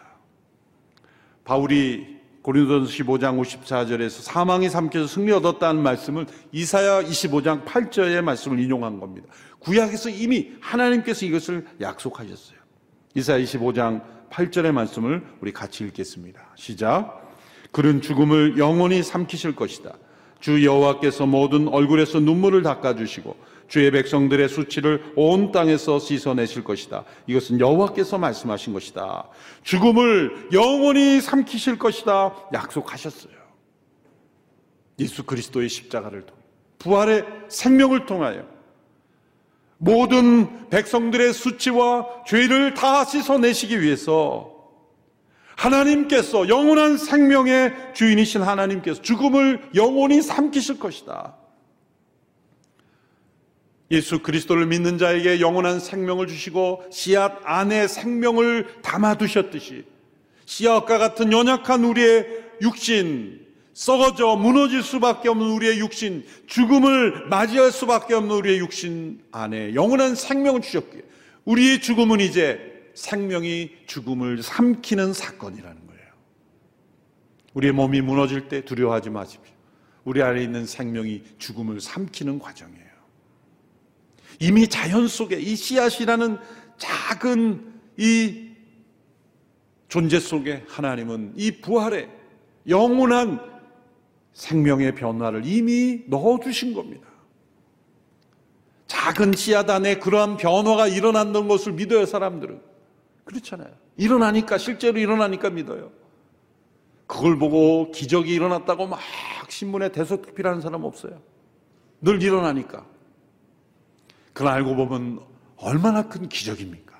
바울이 1.44 2.16
고린도전서 2.42 2.92
15장 2.92 3.40
54절에서 3.40 4.22
사망이 4.22 4.68
삼켜서 4.68 5.06
승리 5.06 5.32
얻었다는 5.32 5.82
말씀을 5.82 6.26
이사야 6.52 7.02
25장 7.02 7.64
8절의 7.64 8.22
말씀을 8.22 8.60
인용한 8.60 9.00
겁니다. 9.00 9.26
구약에서 9.58 10.10
이미 10.10 10.52
하나님께서 10.60 11.26
이것을 11.26 11.66
약속하셨어요. 11.80 12.58
이사야 13.14 13.38
25장 13.38 14.02
8절의 14.30 14.72
말씀을 14.72 15.24
우리 15.40 15.52
같이 15.52 15.84
읽겠습니다. 15.84 16.40
시작. 16.54 17.22
그런 17.72 18.00
죽음을 18.00 18.58
영원히 18.58 19.02
삼키실 19.02 19.56
것이다. 19.56 19.94
주 20.40 20.64
여호와께서 20.64 21.26
모든 21.26 21.68
얼굴에서 21.68 22.20
눈물을 22.20 22.62
닦아주시고 22.62 23.36
주의 23.68 23.90
백성들의 23.90 24.48
수치를 24.48 25.12
온 25.16 25.50
땅에서 25.50 25.98
씻어내실 25.98 26.62
것이다. 26.64 27.04
이것은 27.26 27.58
여호와께서 27.58 28.18
말씀하신 28.18 28.72
것이다. 28.72 29.28
죽음을 29.62 30.50
영원히 30.52 31.20
삼키실 31.20 31.78
것이다. 31.78 32.34
약속하셨어요. 32.52 33.34
예수 34.98 35.24
그리스도의 35.24 35.68
십자가를 35.68 36.22
통해 36.22 36.40
부활의 36.78 37.24
생명을 37.48 38.06
통하여 38.06 38.44
모든 39.78 40.68
백성들의 40.70 41.32
수치와 41.34 42.24
죄를 42.26 42.74
다 42.74 43.04
씻어내시기 43.04 43.82
위해서 43.82 44.55
하나님께서 45.56 46.48
영원한 46.48 46.96
생명의 46.98 47.74
주인이신 47.94 48.42
하나님께서 48.42 49.02
죽음을 49.02 49.70
영원히 49.74 50.22
삼키실 50.22 50.78
것이다. 50.78 51.34
예수 53.90 54.18
그리스도를 54.20 54.66
믿는 54.66 54.98
자에게 54.98 55.40
영원한 55.40 55.80
생명을 55.80 56.26
주시고 56.26 56.84
씨앗 56.90 57.40
안에 57.44 57.88
생명을 57.88 58.82
담아 58.82 59.14
두셨듯이 59.14 59.84
씨앗과 60.44 60.98
같은 60.98 61.32
연약한 61.32 61.84
우리의 61.84 62.26
육신, 62.62 63.46
썩어져 63.74 64.36
무너질 64.36 64.82
수밖에 64.82 65.28
없는 65.28 65.46
우리의 65.50 65.78
육신, 65.80 66.24
죽음을 66.46 67.26
맞이할 67.28 67.70
수밖에 67.70 68.14
없는 68.14 68.34
우리의 68.34 68.58
육신 68.58 69.20
안에 69.32 69.74
영원한 69.74 70.14
생명을 70.14 70.62
주셨기에 70.62 71.02
우리의 71.44 71.80
죽음은 71.80 72.20
이제 72.20 72.75
생명이 72.96 73.70
죽음을 73.86 74.42
삼키는 74.42 75.12
사건이라는 75.12 75.86
거예요. 75.86 76.02
우리의 77.54 77.72
몸이 77.72 78.00
무너질 78.00 78.48
때 78.48 78.64
두려워하지 78.64 79.10
마십시오. 79.10 79.54
우리 80.04 80.22
안에 80.22 80.42
있는 80.42 80.66
생명이 80.66 81.22
죽음을 81.38 81.80
삼키는 81.80 82.38
과정이에요. 82.38 82.86
이미 84.40 84.66
자연 84.66 85.08
속에 85.08 85.36
이 85.38 85.54
씨앗이라는 85.54 86.38
작은 86.78 87.74
이 87.98 88.50
존재 89.88 90.18
속에 90.18 90.64
하나님은 90.66 91.34
이 91.36 91.60
부활의 91.60 92.08
영원한 92.68 93.40
생명의 94.32 94.94
변화를 94.94 95.42
이미 95.44 96.02
넣어주신 96.08 96.74
겁니다. 96.74 97.08
작은 98.86 99.32
씨앗 99.34 99.68
안에 99.68 99.98
그러한 99.98 100.36
변화가 100.36 100.88
일어난다는 100.88 101.48
것을 101.48 101.72
믿어요, 101.72 102.06
사람들은. 102.06 102.75
그렇잖아요. 103.26 103.68
일어나니까, 103.96 104.56
실제로 104.56 104.98
일어나니까 104.98 105.50
믿어요. 105.50 105.90
그걸 107.06 107.38
보고 107.38 107.90
기적이 107.90 108.32
일어났다고 108.34 108.86
막 108.86 109.00
신문에 109.48 109.90
대서특필하는 109.92 110.60
사람 110.60 110.84
없어요. 110.84 111.20
늘 112.00 112.22
일어나니까. 112.22 112.86
그걸 114.32 114.52
알고 114.52 114.76
보면 114.76 115.20
얼마나 115.56 116.08
큰 116.08 116.28
기적입니까? 116.28 116.94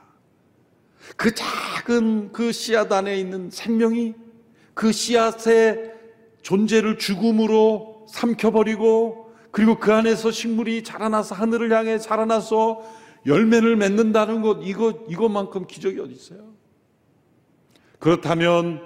그 1.17 1.35
작은 1.35 2.33
그 2.33 2.53
씨앗 2.53 2.91
안에 2.91 3.17
있는 3.19 3.51
생명이 3.51 4.15
그 4.75 4.93
씨앗의 4.93 5.93
존재를 6.43 6.99
죽음으로 6.99 8.07
삼켜버리고 8.09 9.35
그리고 9.51 9.79
그 9.79 9.93
안에서 9.93 10.31
식물이 10.31 10.85
자라나서 10.85 11.35
하늘을 11.35 11.73
향해 11.73 11.99
자라나서 11.99 12.83
열매를 13.27 13.77
맺는다는 13.77 14.43
것 14.43 14.61
이거 14.63 15.05
이것만큼 15.09 15.67
기적이 15.67 16.01
어디 16.01 16.13
있어요? 16.15 16.55
그렇다면 17.99 18.81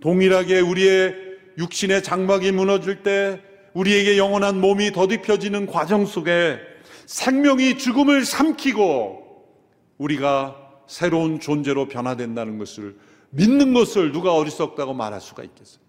동일하게 0.00 0.60
우리의 0.60 1.14
육신의 1.58 2.02
장막이 2.02 2.52
무너질 2.52 3.02
때 3.02 3.42
우리에게 3.72 4.18
영원한 4.18 4.60
몸이 4.60 4.92
더딥혀지는 4.92 5.66
과정 5.66 6.06
속에 6.06 6.58
생명이 7.06 7.78
죽음을 7.78 8.24
삼키고 8.24 9.46
우리가 9.98 10.56
새로운 10.86 11.40
존재로 11.40 11.88
변화된다는 11.88 12.58
것을 12.58 12.96
믿는 13.30 13.74
것을 13.74 14.12
누가 14.12 14.34
어리석다고 14.34 14.94
말할 14.94 15.20
수가 15.20 15.42
있겠어요? 15.44 15.80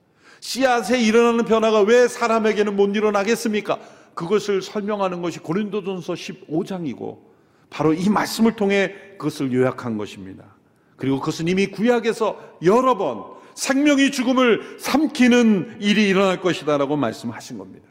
씨앗에 0.41 1.01
일어나는 1.01 1.45
변화가 1.45 1.81
왜 1.81 2.07
사람에게는 2.07 2.75
못 2.75 2.95
일어나겠습니까? 2.95 3.79
그것을 4.13 4.61
설명하는 4.61 5.21
것이 5.21 5.39
고린도전서 5.39 6.13
15장이고 6.13 7.28
바로 7.69 7.93
이 7.93 8.09
말씀을 8.09 8.55
통해 8.55 8.93
그것을 9.17 9.53
요약한 9.53 9.97
것입니다. 9.97 10.43
그리고 10.95 11.19
그것은 11.19 11.47
이미 11.47 11.67
구약에서 11.67 12.57
여러 12.63 12.97
번 12.97 13.23
생명이 13.55 14.11
죽음을 14.11 14.77
삼키는 14.79 15.77
일이 15.81 16.07
일어날 16.07 16.41
것이다라고 16.41 16.95
말씀하신 16.95 17.57
겁니다. 17.57 17.87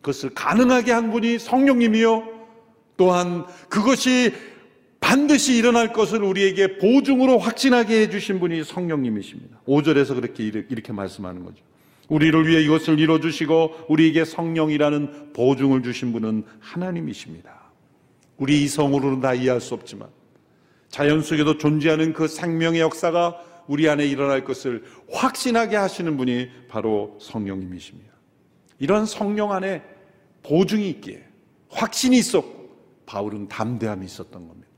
그것을 0.00 0.30
가능하게 0.30 0.92
한 0.92 1.10
분이 1.10 1.38
성령님이요. 1.38 2.40
또한 2.96 3.46
그것이 3.68 4.32
반드시 5.00 5.56
일어날 5.56 5.92
것을 5.92 6.22
우리에게 6.22 6.78
보증으로 6.78 7.38
확신하게 7.38 8.02
해주신 8.02 8.38
분이 8.38 8.64
성령님이십니다. 8.64 9.60
5절에서 9.66 10.14
그렇게 10.14 10.44
이렇게 10.44 10.92
말씀하는 10.92 11.44
거죠. 11.44 11.64
우리를 12.08 12.46
위해 12.46 12.62
이것을 12.62 12.98
이뤄주시고 12.98 13.86
우리에게 13.88 14.24
성령이라는 14.24 15.32
보증을 15.32 15.82
주신 15.82 16.12
분은 16.12 16.44
하나님이십니다. 16.60 17.59
우리 18.40 18.62
이성으로는 18.64 19.20
다 19.20 19.34
이해할 19.34 19.60
수 19.60 19.74
없지만 19.74 20.08
자연 20.88 21.22
속에도 21.22 21.58
존재하는 21.58 22.12
그 22.14 22.26
생명의 22.26 22.80
역사가 22.80 23.38
우리 23.68 23.88
안에 23.88 24.04
일어날 24.06 24.42
것을 24.42 24.82
확신하게 25.12 25.76
하시는 25.76 26.16
분이 26.16 26.48
바로 26.66 27.16
성령님이십니다. 27.20 28.10
이런 28.78 29.06
성령 29.06 29.52
안에 29.52 29.84
보증이 30.42 30.88
있기에 30.88 31.22
확신이 31.68 32.18
있었고 32.18 32.76
바울은 33.06 33.48
담대함이 33.48 34.06
있었던 34.06 34.48
겁니다. 34.48 34.68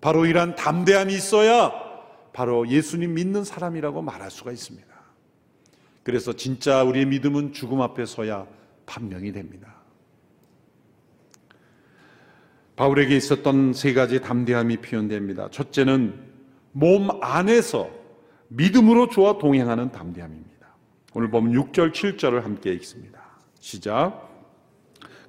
바로 0.00 0.24
이러한 0.24 0.54
담대함이 0.54 1.12
있어야 1.12 1.72
바로 2.32 2.68
예수님 2.68 3.14
믿는 3.14 3.44
사람이라고 3.44 4.00
말할 4.00 4.30
수가 4.30 4.52
있습니다. 4.52 4.86
그래서 6.04 6.32
진짜 6.32 6.84
우리의 6.84 7.06
믿음은 7.06 7.52
죽음 7.52 7.80
앞에 7.80 8.06
서야 8.06 8.46
판명이 8.86 9.32
됩니다. 9.32 9.71
바울에게 12.82 13.14
있었던 13.14 13.74
세 13.74 13.94
가지 13.94 14.20
담대함이 14.20 14.78
표현됩니다. 14.78 15.48
첫째는 15.52 16.18
몸 16.72 17.10
안에서 17.22 17.88
믿음으로 18.48 19.08
주와 19.08 19.38
동행하는 19.38 19.92
담대함입니다. 19.92 20.66
오늘 21.14 21.30
보면 21.30 21.52
6절, 21.52 21.92
7절을 21.92 22.42
함께 22.42 22.72
읽습니다. 22.72 23.20
시작. 23.60 24.28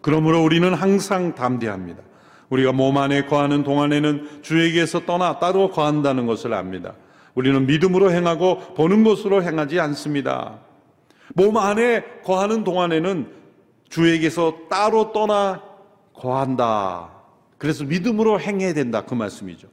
그러므로 0.01 0.43
우리는 0.43 0.73
항상 0.73 1.35
담대합니다. 1.35 2.01
우리가 2.49 2.71
몸 2.71 2.97
안에 2.97 3.25
거하는 3.25 3.63
동안에는 3.63 4.41
주에게서 4.41 5.05
떠나 5.05 5.37
따로 5.37 5.69
거한다는 5.69 6.25
것을 6.25 6.55
압니다. 6.55 6.95
우리는 7.35 7.67
믿음으로 7.67 8.11
행하고 8.11 8.73
보는 8.73 9.03
것으로 9.03 9.43
행하지 9.43 9.79
않습니다. 9.79 10.57
몸 11.35 11.57
안에 11.57 12.03
거하는 12.23 12.63
동안에는 12.63 13.31
주에게서 13.89 14.55
따로 14.71 15.11
떠나 15.11 15.61
거한다. 16.15 17.13
그래서 17.63 17.86
믿음으로 17.86 18.41
행해야 18.41 18.73
된다. 18.73 19.06
그 19.06 19.13
말씀이죠. 19.13 19.69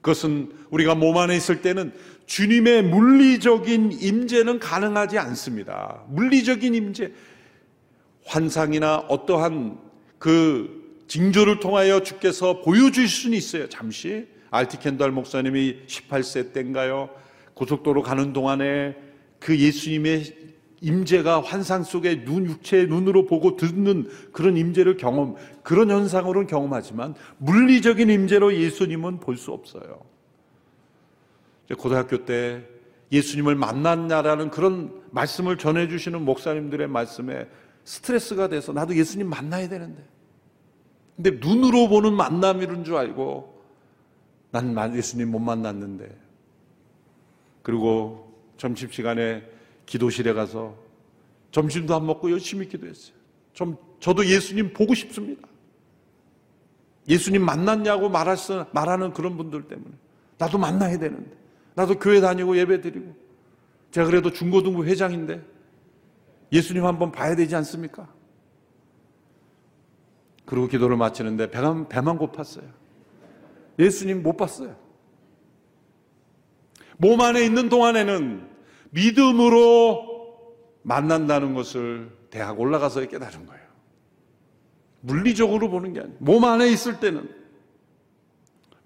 그것은 0.00 0.52
우리가 0.70 0.94
몸 0.94 1.18
안에 1.18 1.36
있을 1.36 1.60
때는 1.60 1.92
주님의 2.24 2.84
물리적인 2.84 3.92
임재는 3.92 4.58
가능하지 4.58 5.18
않습니다. 5.18 6.02
물리적인 6.08 6.74
임재, 6.74 7.12
환상이나 8.24 9.00
어떠한 9.08 9.78
그 10.18 11.02
징조를 11.08 11.60
통하여 11.60 12.02
주께서 12.02 12.62
보여주실 12.62 13.06
수는 13.06 13.36
있어요. 13.36 13.68
잠시. 13.68 14.28
알티켄달 14.50 15.10
목사님이 15.10 15.80
18세 15.86 16.54
때인가요? 16.54 17.10
고속도로 17.52 18.02
가는 18.02 18.32
동안에 18.32 18.96
그 19.40 19.58
예수님의 19.58 20.24
임재가 20.86 21.42
환상 21.42 21.82
속에 21.82 22.24
눈 22.24 22.46
육체의 22.46 22.86
눈으로 22.86 23.26
보고 23.26 23.56
듣는 23.56 24.08
그런 24.32 24.56
임재를 24.56 24.96
경험 24.96 25.34
그런 25.64 25.90
현상으로는 25.90 26.46
경험하지만 26.46 27.16
물리적인 27.38 28.08
임재로 28.08 28.54
예수님은 28.54 29.18
볼 29.18 29.36
수 29.36 29.50
없어요. 29.52 30.00
고등학교 31.76 32.24
때 32.24 32.64
예수님을 33.10 33.56
만났냐라는 33.56 34.50
그런 34.50 35.02
말씀을 35.10 35.58
전해 35.58 35.88
주시는 35.88 36.24
목사님들의 36.24 36.86
말씀에 36.86 37.48
스트레스가 37.82 38.48
돼서 38.48 38.72
나도 38.72 38.96
예수님 38.96 39.28
만나야 39.28 39.68
되는데 39.68 40.04
근데 41.16 41.30
눈으로 41.32 41.88
보는 41.88 42.14
만남이런 42.14 42.84
줄 42.84 42.94
알고 42.94 43.60
난 44.52 44.96
예수님 44.96 45.32
못 45.32 45.40
만났는데 45.40 46.16
그리고 47.62 48.32
점심시간에 48.56 49.55
기도실에 49.86 50.32
가서 50.32 50.76
점심도 51.52 51.94
안 51.94 52.04
먹고 52.06 52.30
열심히 52.30 52.68
기도했어요. 52.68 53.16
좀 53.52 53.76
저도 54.00 54.26
예수님 54.26 54.72
보고 54.72 54.94
싶습니다. 54.94 55.48
예수님 57.08 57.44
만났냐고 57.44 58.08
말할 58.08 58.36
말하는 58.72 59.12
그런 59.12 59.36
분들 59.36 59.68
때문에 59.68 59.90
나도 60.38 60.58
만나야 60.58 60.98
되는데 60.98 61.30
나도 61.74 61.98
교회 61.98 62.20
다니고 62.20 62.58
예배 62.58 62.80
드리고 62.80 63.14
제가 63.92 64.06
그래도 64.06 64.32
중고등부 64.32 64.84
회장인데 64.84 65.42
예수님 66.52 66.84
한번 66.84 67.12
봐야 67.12 67.34
되지 67.34 67.54
않습니까? 67.56 68.12
그리고 70.44 70.68
기도를 70.68 70.96
마치는데 70.96 71.50
배만, 71.50 71.88
배만 71.88 72.18
고팠어요. 72.18 72.70
예수님 73.78 74.22
못 74.22 74.36
봤어요. 74.36 74.76
몸 76.98 77.20
안에 77.20 77.44
있는 77.44 77.68
동안에는 77.68 78.55
믿음으로 78.90 80.16
만난다는 80.82 81.54
것을 81.54 82.10
대학 82.30 82.60
올라가서 82.60 83.06
깨달은 83.06 83.46
거예요. 83.46 83.66
물리적으로 85.00 85.70
보는 85.70 85.92
게 85.92 86.00
아니에요. 86.00 86.16
몸 86.20 86.44
안에 86.44 86.68
있을 86.68 87.00
때는 87.00 87.28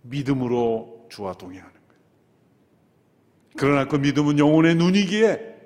믿음으로 0.03 1.07
주와 1.11 1.35
동행하는 1.35 1.73
거예요. 1.73 2.03
그러나 3.57 3.87
그 3.87 3.97
믿음은 3.97 4.39
영혼의 4.39 4.77
눈이기에 4.77 5.57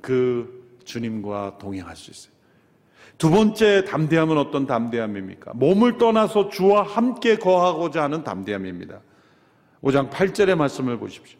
그 0.00 0.78
주님과 0.84 1.58
동행할 1.58 1.96
수 1.96 2.10
있어요. 2.10 2.34
두 3.16 3.30
번째 3.30 3.84
담대함은 3.84 4.36
어떤 4.36 4.66
담대함입니까? 4.66 5.52
몸을 5.54 5.98
떠나서 5.98 6.48
주와 6.48 6.82
함께 6.82 7.36
거하고자 7.36 8.02
하는 8.02 8.24
담대함입니다. 8.24 9.00
5장 9.82 10.10
8절의 10.10 10.56
말씀을 10.56 10.98
보십시오. 10.98 11.38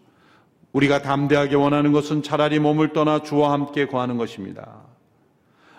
우리가 0.74 1.02
담대하게 1.02 1.54
원하는 1.54 1.92
것은 1.92 2.22
차라리 2.22 2.58
몸을 2.58 2.92
떠나 2.92 3.22
주와 3.22 3.52
함께 3.52 3.86
거하는 3.86 4.16
것입니다. 4.16 4.82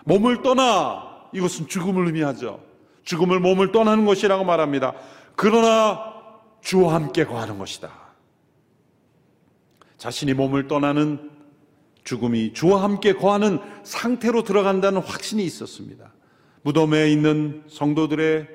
몸을 0.04 0.42
떠나 0.42 1.28
이것은 1.32 1.68
죽음을 1.68 2.06
의미하죠. 2.06 2.60
죽음을 3.04 3.38
몸을 3.38 3.72
떠나는 3.72 4.06
것이라고 4.06 4.44
말합니다. 4.44 4.94
그러나 5.36 6.14
주와 6.62 6.94
함께 6.94 7.24
거하는 7.24 7.58
것이다. 7.58 7.90
자신이 9.98 10.32
몸을 10.32 10.66
떠나는 10.66 11.30
죽음이 12.04 12.54
주와 12.54 12.82
함께 12.82 13.12
거하는 13.12 13.58
상태로 13.84 14.44
들어간다는 14.44 15.02
확신이 15.02 15.44
있었습니다. 15.44 16.12
무덤에 16.62 17.10
있는 17.10 17.64
성도들의 17.68 18.48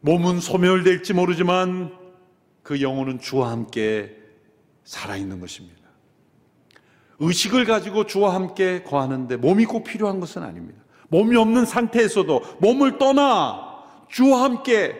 몸은 0.00 0.40
소멸될지 0.40 1.12
모르지만 1.12 1.92
그 2.62 2.80
영혼은 2.80 3.20
주와 3.20 3.50
함께 3.50 4.15
살아있는 4.86 5.40
것입니다. 5.40 5.76
의식을 7.18 7.64
가지고 7.64 8.06
주와 8.06 8.34
함께 8.34 8.82
거하는데 8.82 9.36
몸이 9.36 9.66
꼭 9.66 9.84
필요한 9.84 10.20
것은 10.20 10.42
아닙니다. 10.42 10.82
몸이 11.08 11.36
없는 11.36 11.66
상태에서도 11.66 12.42
몸을 12.60 12.98
떠나 12.98 13.84
주와 14.08 14.44
함께 14.44 14.96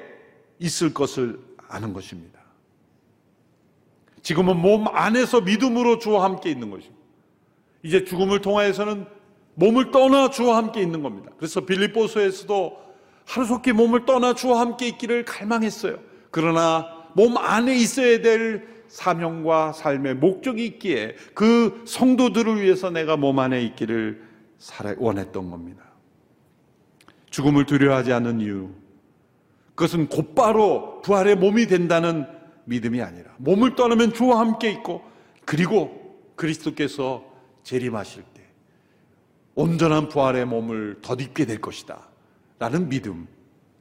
있을 0.58 0.92
것을 0.92 1.40
아는 1.68 1.92
것입니다. 1.92 2.40
지금은 4.22 4.56
몸 4.56 4.88
안에서 4.88 5.40
믿음으로 5.40 5.98
주와 5.98 6.24
함께 6.24 6.50
있는 6.50 6.70
것입니다. 6.70 6.96
이제 7.82 8.04
죽음을 8.04 8.40
통하여서는 8.40 9.06
몸을 9.54 9.90
떠나 9.90 10.30
주와 10.30 10.56
함께 10.56 10.82
있는 10.82 11.02
겁니다. 11.02 11.30
그래서 11.36 11.60
빌립보서에서도 11.60 12.86
하루속히 13.24 13.72
몸을 13.72 14.04
떠나 14.04 14.34
주와 14.34 14.60
함께 14.60 14.88
있기를 14.88 15.24
갈망했어요. 15.24 15.98
그러나 16.30 16.88
몸 17.14 17.36
안에 17.36 17.76
있어야 17.76 18.20
될 18.20 18.75
사명과 18.88 19.72
삶의 19.72 20.16
목적이 20.16 20.66
있기에 20.66 21.14
그 21.34 21.82
성도들을 21.86 22.60
위해서 22.60 22.90
내가 22.90 23.16
몸 23.16 23.38
안에 23.38 23.62
있기를 23.62 24.22
원했던 24.98 25.50
겁니다. 25.50 25.84
죽음을 27.30 27.66
두려워하지 27.66 28.12
않는 28.12 28.40
이유. 28.40 28.70
그것은 29.74 30.08
곧바로 30.08 31.02
부활의 31.02 31.36
몸이 31.36 31.66
된다는 31.66 32.26
믿음이 32.64 33.02
아니라 33.02 33.30
몸을 33.38 33.74
떠나면 33.74 34.14
주와 34.14 34.40
함께 34.40 34.70
있고 34.70 35.02
그리고 35.44 36.18
그리스도께서 36.34 37.24
재림하실 37.62 38.22
때 38.34 38.42
온전한 39.54 40.08
부활의 40.08 40.46
몸을 40.46 41.00
덧입게 41.02 41.46
될 41.46 41.60
것이다. 41.60 42.08
라는 42.58 42.88
믿음 42.88 43.28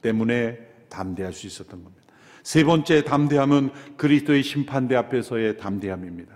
때문에 0.02 0.58
담대할 0.90 1.34
수 1.34 1.48
있었던 1.48 1.84
겁니다. 1.84 1.95
세 2.46 2.64
번째 2.64 3.04
담대함은 3.04 3.72
그리스도의 3.98 4.44
심판대 4.44 4.96
앞에서의 4.96 5.58
담대함입니다. 5.58 6.32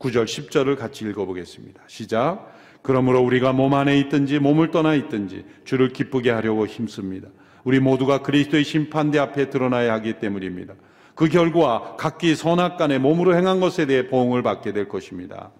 9절, 0.00 0.24
10절을 0.24 0.76
같이 0.76 1.04
읽어보겠습니다. 1.04 1.80
시작. 1.86 2.52
그러므로 2.82 3.20
우리가 3.20 3.52
몸 3.52 3.74
안에 3.74 3.96
있든지 4.00 4.40
몸을 4.40 4.72
떠나 4.72 4.94
있든지 4.94 5.44
주를 5.64 5.92
기쁘게 5.92 6.32
하려고 6.32 6.66
힘씁니다. 6.66 7.28
우리 7.62 7.78
모두가 7.78 8.22
그리스도의 8.22 8.64
심판대 8.64 9.20
앞에 9.20 9.48
드러나야 9.48 9.92
하기 9.94 10.14
때문입니다. 10.14 10.74
그 11.14 11.28
결과 11.28 11.94
각기 11.96 12.34
선악 12.34 12.76
간에 12.76 12.98
몸으로 12.98 13.36
행한 13.36 13.60
것에 13.60 13.86
대해 13.86 14.08
보응을 14.08 14.42
받게 14.42 14.72
될 14.72 14.88
것입니다. 14.88 15.52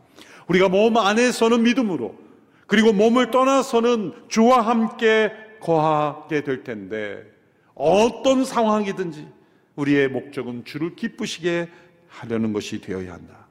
우리가 0.49 0.69
몸 0.69 0.97
안에서는 0.97 1.63
믿음으로 1.63 2.17
그리고 2.67 2.93
몸을 2.93 3.31
떠나서는 3.31 4.13
주와 4.27 4.63
함께 4.63 5.31
거하게 5.61 6.43
될 6.43 6.65
텐데 6.65 7.36
어떤 7.77 8.45
상황이든지 8.45 9.29
우리의 9.77 10.09
목적은 10.09 10.65
주를 10.65 10.97
기쁘시게 10.97 11.69
하려는 12.09 12.53
것이 12.53 12.81
되어야 12.81 13.13
한다. 13.13 13.47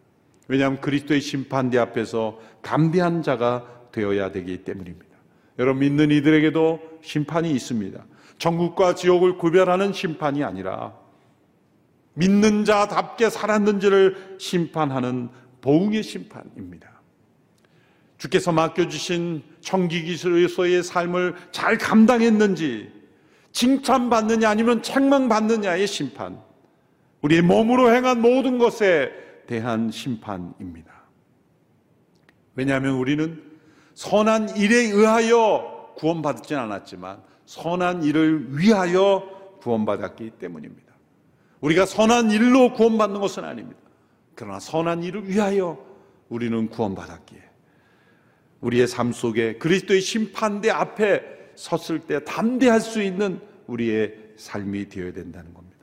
왜냐하면 0.48 0.82
그리스도의 0.82 1.22
심판대 1.22 1.78
앞에서 1.78 2.40
담대한 2.62 3.24
자가 3.24 3.66
되어야 3.92 4.32
되기 4.32 4.64
때문입니다. 4.64 5.16
여러분 5.60 5.80
믿는 5.80 6.12
이들에게도 6.12 7.00
심판이 7.02 7.52
있습니다. 7.52 8.04
천국과 8.38 8.96
지옥을 8.96 9.38
구별하는 9.38 9.94
심판이 9.94 10.44
아니라 10.44 10.94
믿는 12.16 12.66
자답게 12.66 13.30
살았는지를 13.30 14.38
심판하는 14.40 15.30
보응의 15.62 16.04
심판입니다. 16.04 16.96
주께서 18.18 18.52
맡겨주신 18.52 19.44
청기기술에서의 19.62 20.84
삶을 20.84 21.36
잘 21.52 21.78
감당했는지 21.78 22.92
칭찬받느냐 23.56 24.50
아니면 24.50 24.84
책망받느냐의 24.84 25.88
심판. 25.88 26.38
우리의 27.22 27.42
몸으로 27.42 27.90
행한 27.96 28.22
모든 28.22 28.58
것에 28.58 29.12
대한 29.48 29.90
심판입니다. 29.90 30.92
왜냐하면 32.56 32.96
우리는 32.96 33.42
선한 33.94 34.58
일에 34.58 34.76
의하여 34.76 35.94
구원받지 35.96 36.54
않았지만 36.54 37.24
선한 37.46 38.04
일을 38.04 38.58
위하여 38.60 39.24
구원받았기 39.62 40.32
때문입니다. 40.32 40.94
우리가 41.62 41.86
선한 41.86 42.32
일로 42.32 42.74
구원받는 42.74 43.22
것은 43.22 43.46
아닙니다. 43.46 43.80
그러나 44.36 44.60
선한 44.60 45.04
일을 45.04 45.30
위하여 45.30 45.84
우리는 46.28 46.70
구원받았기에 46.70 47.40
우리의 48.60 48.88
삶 48.88 49.14
속에 49.14 49.58
그리스도의 49.60 50.02
심판대 50.02 50.70
앞에 50.70 51.35
섰을 51.56 52.02
때 52.02 52.24
담대할 52.24 52.82
수 52.82 53.02
있는 53.02 53.40
우리의 53.68 54.16
삶이 54.38 54.90
되어야 54.90 55.14
된다는 55.14 55.54
겁니다. 55.54 55.78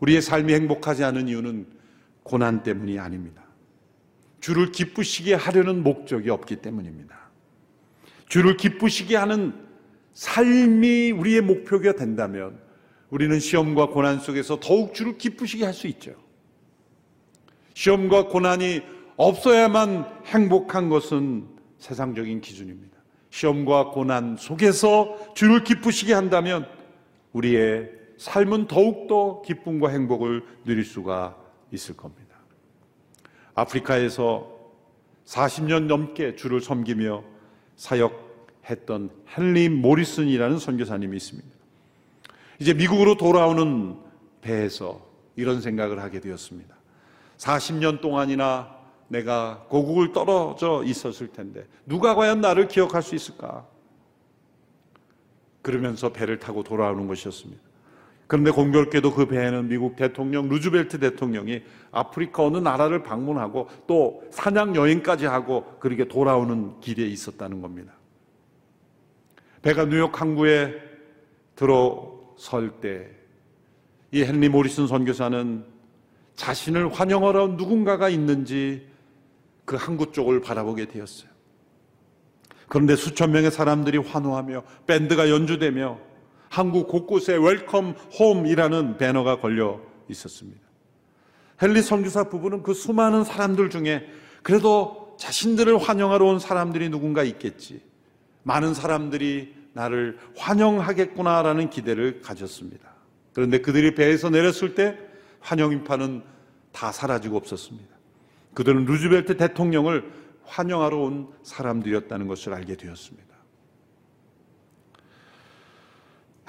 우리의 0.00 0.22
삶이 0.22 0.52
행복하지 0.52 1.04
않은 1.04 1.28
이유는 1.28 1.66
고난 2.22 2.62
때문이 2.62 2.98
아닙니다. 2.98 3.42
주를 4.40 4.72
기쁘시게 4.72 5.34
하려는 5.34 5.82
목적이 5.82 6.30
없기 6.30 6.56
때문입니다. 6.56 7.18
주를 8.28 8.56
기쁘시게 8.56 9.16
하는 9.16 9.52
삶이 10.14 11.12
우리의 11.12 11.42
목표가 11.42 11.92
된다면 11.92 12.58
우리는 13.10 13.38
시험과 13.38 13.88
고난 13.88 14.18
속에서 14.20 14.60
더욱 14.60 14.94
주를 14.94 15.18
기쁘시게 15.18 15.64
할 15.64 15.74
수 15.74 15.86
있죠. 15.88 16.14
시험과 17.74 18.28
고난이 18.28 18.82
없어야만 19.16 20.06
행복한 20.26 20.88
것은 20.88 21.46
세상적인 21.78 22.40
기준입니다. 22.40 22.99
시험과 23.30 23.90
고난 23.90 24.36
속에서 24.36 25.34
주를 25.34 25.64
기쁘시게 25.64 26.12
한다면 26.12 26.68
우리의 27.32 27.90
삶은 28.18 28.66
더욱더 28.66 29.40
기쁨과 29.42 29.88
행복을 29.88 30.44
누릴 30.64 30.84
수가 30.84 31.36
있을 31.72 31.96
겁니다. 31.96 32.36
아프리카에서 33.54 34.58
40년 35.24 35.84
넘게 35.84 36.34
주를 36.34 36.60
섬기며 36.60 37.22
사역했던 37.76 39.10
헨리 39.36 39.68
모리슨이라는 39.68 40.58
선교사님이 40.58 41.16
있습니다. 41.16 41.48
이제 42.58 42.74
미국으로 42.74 43.16
돌아오는 43.16 43.96
배에서 44.42 45.00
이런 45.36 45.60
생각을 45.60 46.00
하게 46.00 46.20
되었습니다. 46.20 46.74
40년 47.38 48.00
동안이나 48.00 48.79
내가 49.10 49.66
고국을 49.68 50.12
떨어져 50.12 50.82
있었을 50.84 51.28
텐데 51.28 51.66
누가 51.84 52.14
과연 52.14 52.40
나를 52.40 52.68
기억할 52.68 53.02
수 53.02 53.14
있을까? 53.14 53.66
그러면서 55.62 56.12
배를 56.12 56.38
타고 56.38 56.62
돌아오는 56.62 57.06
것이었습니다. 57.06 57.60
그런데 58.26 58.50
공교롭게도 58.50 59.12
그 59.12 59.26
배에는 59.26 59.68
미국 59.68 59.96
대통령 59.96 60.48
루즈벨트 60.48 60.98
대통령이 61.00 61.62
아프리카 61.90 62.44
어느 62.44 62.56
나라를 62.58 63.02
방문하고 63.02 63.68
또 63.86 64.22
사냥 64.30 64.76
여행까지 64.76 65.26
하고 65.26 65.76
그렇게 65.80 66.06
돌아오는 66.06 66.78
길에 66.80 67.04
있었다는 67.06 67.60
겁니다. 67.60 67.92
배가 69.62 69.84
뉴욕 69.84 70.18
항구에 70.18 70.74
들어설 71.56 72.70
때 72.80 73.20
이 74.12 74.22
헨리 74.22 74.48
모리슨 74.48 74.86
선교사는 74.86 75.64
자신을 76.34 76.92
환영하러 76.92 77.48
누군가가 77.48 78.08
있는지 78.08 78.86
그 79.64 79.76
항구 79.76 80.12
쪽을 80.12 80.40
바라보게 80.40 80.86
되었어요. 80.86 81.30
그런데 82.68 82.94
수천 82.96 83.32
명의 83.32 83.50
사람들이 83.50 83.98
환호하며 83.98 84.62
밴드가 84.86 85.28
연주되며 85.28 85.98
항구 86.48 86.86
곳곳에 86.86 87.36
welcome 87.36 87.94
home이라는 88.18 88.96
배너가 88.96 89.40
걸려 89.40 89.80
있었습니다. 90.08 90.60
헨리 91.62 91.82
선교사 91.82 92.24
부부는 92.24 92.62
그 92.62 92.74
수많은 92.74 93.24
사람들 93.24 93.70
중에 93.70 94.06
그래도 94.42 95.14
자신들을 95.18 95.78
환영하러 95.78 96.24
온 96.26 96.38
사람들이 96.38 96.88
누군가 96.88 97.22
있겠지. 97.22 97.82
많은 98.42 98.72
사람들이 98.72 99.54
나를 99.72 100.18
환영하겠구나라는 100.36 101.70
기대를 101.70 102.20
가졌습니다. 102.22 102.94
그런데 103.32 103.60
그들이 103.60 103.94
배에서 103.94 104.30
내렸을 104.30 104.74
때 104.74 104.98
환영 105.40 105.72
인파는 105.72 106.22
다 106.72 106.90
사라지고 106.92 107.36
없었습니다. 107.36 107.99
그들은 108.54 108.84
루즈벨트 108.84 109.36
대통령을 109.36 110.10
환영하러 110.44 110.98
온 110.98 111.28
사람들이었다는 111.42 112.26
것을 112.26 112.52
알게 112.54 112.76
되었습니다. 112.76 113.30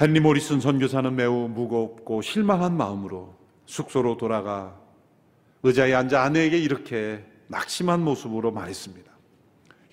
헨리 0.02 0.20
모리슨 0.20 0.60
선교사는 0.60 1.16
매우 1.16 1.47
무겁고 1.47 2.24
실망한 2.24 2.76
마음으로 2.76 3.36
숙소로 3.66 4.18
돌아가 4.18 4.80
의자에 5.62 5.93
앉아 5.93 6.24
아내에게 6.24 6.58
이렇게 6.58 7.24
낙심한 7.47 8.04
모습으로 8.04 8.52
말했습니다. 8.52 9.12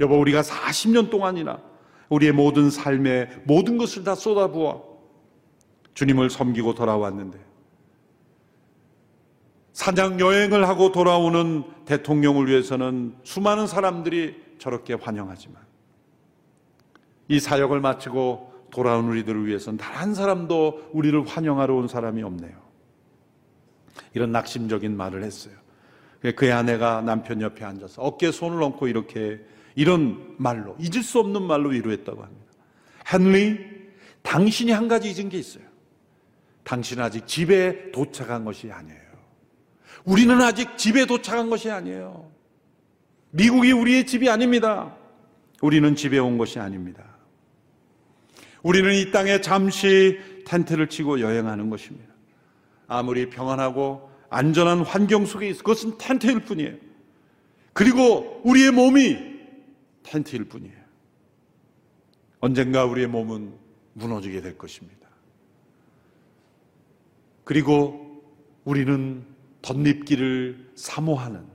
여보, 0.00 0.18
우리가 0.18 0.40
40년 0.40 1.10
동안이나 1.10 1.60
우리의 2.08 2.32
모든 2.32 2.70
삶에 2.70 3.42
모든 3.44 3.76
것을 3.76 4.04
다 4.04 4.14
쏟아부어 4.14 4.98
주님을 5.92 6.30
섬기고 6.30 6.74
돌아왔는데 6.74 7.38
사냥 9.78 10.18
여행을 10.18 10.66
하고 10.66 10.90
돌아오는 10.90 11.62
대통령을 11.84 12.48
위해서는 12.48 13.14
수많은 13.22 13.68
사람들이 13.68 14.34
저렇게 14.58 14.94
환영하지만 14.94 15.62
이 17.28 17.38
사역을 17.38 17.78
마치고 17.78 18.66
돌아온 18.72 19.08
우리들을 19.08 19.46
위해서는 19.46 19.78
단 19.78 19.94
한 19.94 20.14
사람도 20.16 20.90
우리를 20.92 21.24
환영하러 21.24 21.76
온 21.76 21.86
사람이 21.86 22.24
없네요. 22.24 22.60
이런 24.14 24.32
낙심적인 24.32 24.96
말을 24.96 25.22
했어요. 25.22 25.54
그의 26.34 26.50
아내가 26.50 27.00
남편 27.00 27.40
옆에 27.40 27.64
앉아서 27.64 28.02
어깨에 28.02 28.32
손을 28.32 28.60
얹고 28.60 28.88
이렇게 28.88 29.40
이런 29.76 30.34
말로 30.38 30.74
잊을 30.80 31.04
수 31.04 31.20
없는 31.20 31.40
말로 31.42 31.68
위로했다고 31.68 32.20
합니다. 32.20 32.52
헨리, 33.14 33.60
당신이 34.22 34.72
한 34.72 34.88
가지 34.88 35.08
잊은 35.08 35.28
게 35.28 35.38
있어요. 35.38 35.62
당신은 36.64 37.04
아직 37.04 37.28
집에 37.28 37.92
도착한 37.92 38.44
것이 38.44 38.72
아니에요. 38.72 39.07
우리는 40.08 40.40
아직 40.40 40.78
집에 40.78 41.04
도착한 41.04 41.50
것이 41.50 41.70
아니에요. 41.70 42.30
미국이 43.30 43.72
우리의 43.72 44.06
집이 44.06 44.30
아닙니다. 44.30 44.96
우리는 45.60 45.94
집에 45.94 46.18
온 46.18 46.38
것이 46.38 46.58
아닙니다. 46.58 47.04
우리는 48.62 48.94
이 48.94 49.10
땅에 49.10 49.42
잠시 49.42 50.18
텐트를 50.46 50.88
치고 50.88 51.20
여행하는 51.20 51.68
것입니다. 51.68 52.14
아무리 52.86 53.28
평안하고 53.28 54.08
안전한 54.30 54.80
환경 54.80 55.26
속에 55.26 55.46
있어 55.50 55.58
그것은 55.58 55.98
텐트일 55.98 56.40
뿐이에요. 56.40 56.76
그리고 57.74 58.40
우리의 58.44 58.70
몸이 58.70 59.18
텐트일 60.04 60.44
뿐이에요. 60.44 60.78
언젠가 62.40 62.86
우리의 62.86 63.08
몸은 63.08 63.52
무너지게 63.92 64.40
될 64.40 64.56
것입니다. 64.56 65.06
그리고 67.44 68.22
우리는 68.64 69.37
덧립기를 69.62 70.70
사모하는 70.74 71.46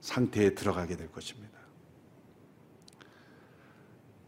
상태에 0.00 0.54
들어가게 0.54 0.96
될 0.96 1.10
것입니다. 1.10 1.52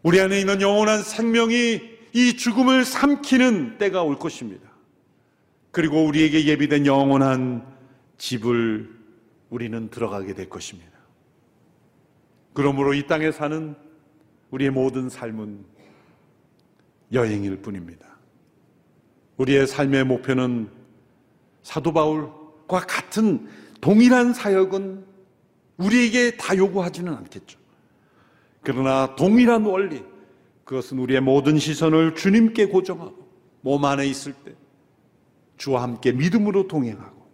우리 0.03 0.20
안에 0.20 0.39
있는 0.39 0.61
영원한 0.61 1.03
생명이 1.03 1.80
이 2.12 2.37
죽음을 2.37 2.85
삼키는 2.85 3.78
때가 3.78 4.03
올 4.03 4.18
것입니다. 4.18 4.70
그리고 5.70 6.05
우리에게 6.05 6.47
예비된 6.47 6.87
영원한 6.87 7.66
집을 8.18 8.95
우리는 9.51 9.91
들어가게 9.91 10.35
될 10.35 10.49
것입니다. 10.49 10.93
그러므로 12.53 12.95
이 12.95 13.07
땅에 13.07 13.32
사는 13.32 13.74
우리의 14.51 14.70
모든 14.70 15.09
삶은 15.09 15.64
여행일 17.12 17.57
뿐입니다. 17.62 18.07
우리의 19.37 19.66
삶의 19.66 20.05
목표는 20.05 20.70
사도 21.62 21.93
바울 21.93 22.30
과 22.67 22.81
같은 22.81 23.49
동일한 23.81 24.33
사역은 24.33 25.05
우리에게 25.77 26.37
다 26.37 26.57
요구하지는 26.57 27.12
않겠죠. 27.12 27.59
그러나 28.62 29.15
동일한 29.17 29.65
원리, 29.65 30.03
그것은 30.65 30.99
우리의 30.99 31.21
모든 31.21 31.59
시선을 31.59 32.15
주님께 32.15 32.67
고정하고 32.67 33.29
몸 33.61 33.85
안에 33.85 34.07
있을 34.07 34.33
때 34.33 34.55
주와 35.57 35.83
함께 35.83 36.12
믿음으로 36.12 36.69
동행하고 36.69 37.25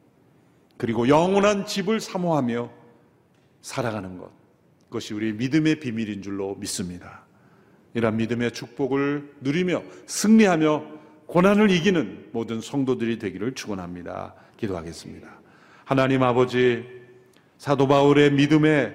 그리고 0.76 1.08
영원한 1.08 1.66
집을 1.66 2.00
사모하며 2.00 2.70
살아가는 3.60 4.18
것. 4.18 4.30
그것이 4.84 5.14
우리 5.14 5.32
믿음의 5.32 5.78
비밀인 5.80 6.22
줄로 6.22 6.56
믿습니다. 6.56 7.24
이런 7.94 8.16
믿음의 8.16 8.52
축복을 8.52 9.34
누리며 9.40 9.82
승리하며 10.06 10.84
고난을 11.26 11.70
이기는 11.70 12.30
모든 12.32 12.60
성도들이 12.60 13.18
되기를 13.18 13.54
축원합니다. 13.54 14.34
기도하겠습니다. 14.60 15.28
하나님 15.84 16.22
아버지 16.22 16.84
사도 17.58 17.88
바울의 17.88 18.32
믿음의 18.32 18.94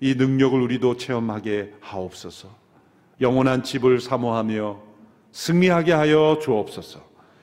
이 0.00 0.14
능력을 0.16 0.60
우리도 0.60 0.96
체험하게 0.96 1.74
하옵소서. 1.80 2.48
영원한 3.20 3.62
집을 3.62 4.00
사모하며 4.00 4.80
승리하게 5.32 5.92
하여 5.92 6.38
주옵소서. 6.42 7.00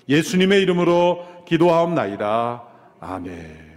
예수님의 0.08 0.62
이름으로 0.62 1.26
기도하옵나이다. 1.46 2.64
아멘. 3.00 3.72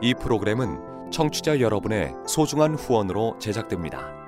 이 0.00 0.14
프로그램은 0.14 1.10
청취자 1.10 1.60
여러분의 1.60 2.14
소중한 2.26 2.74
후원으로 2.74 3.36
제작됩니다. 3.40 4.27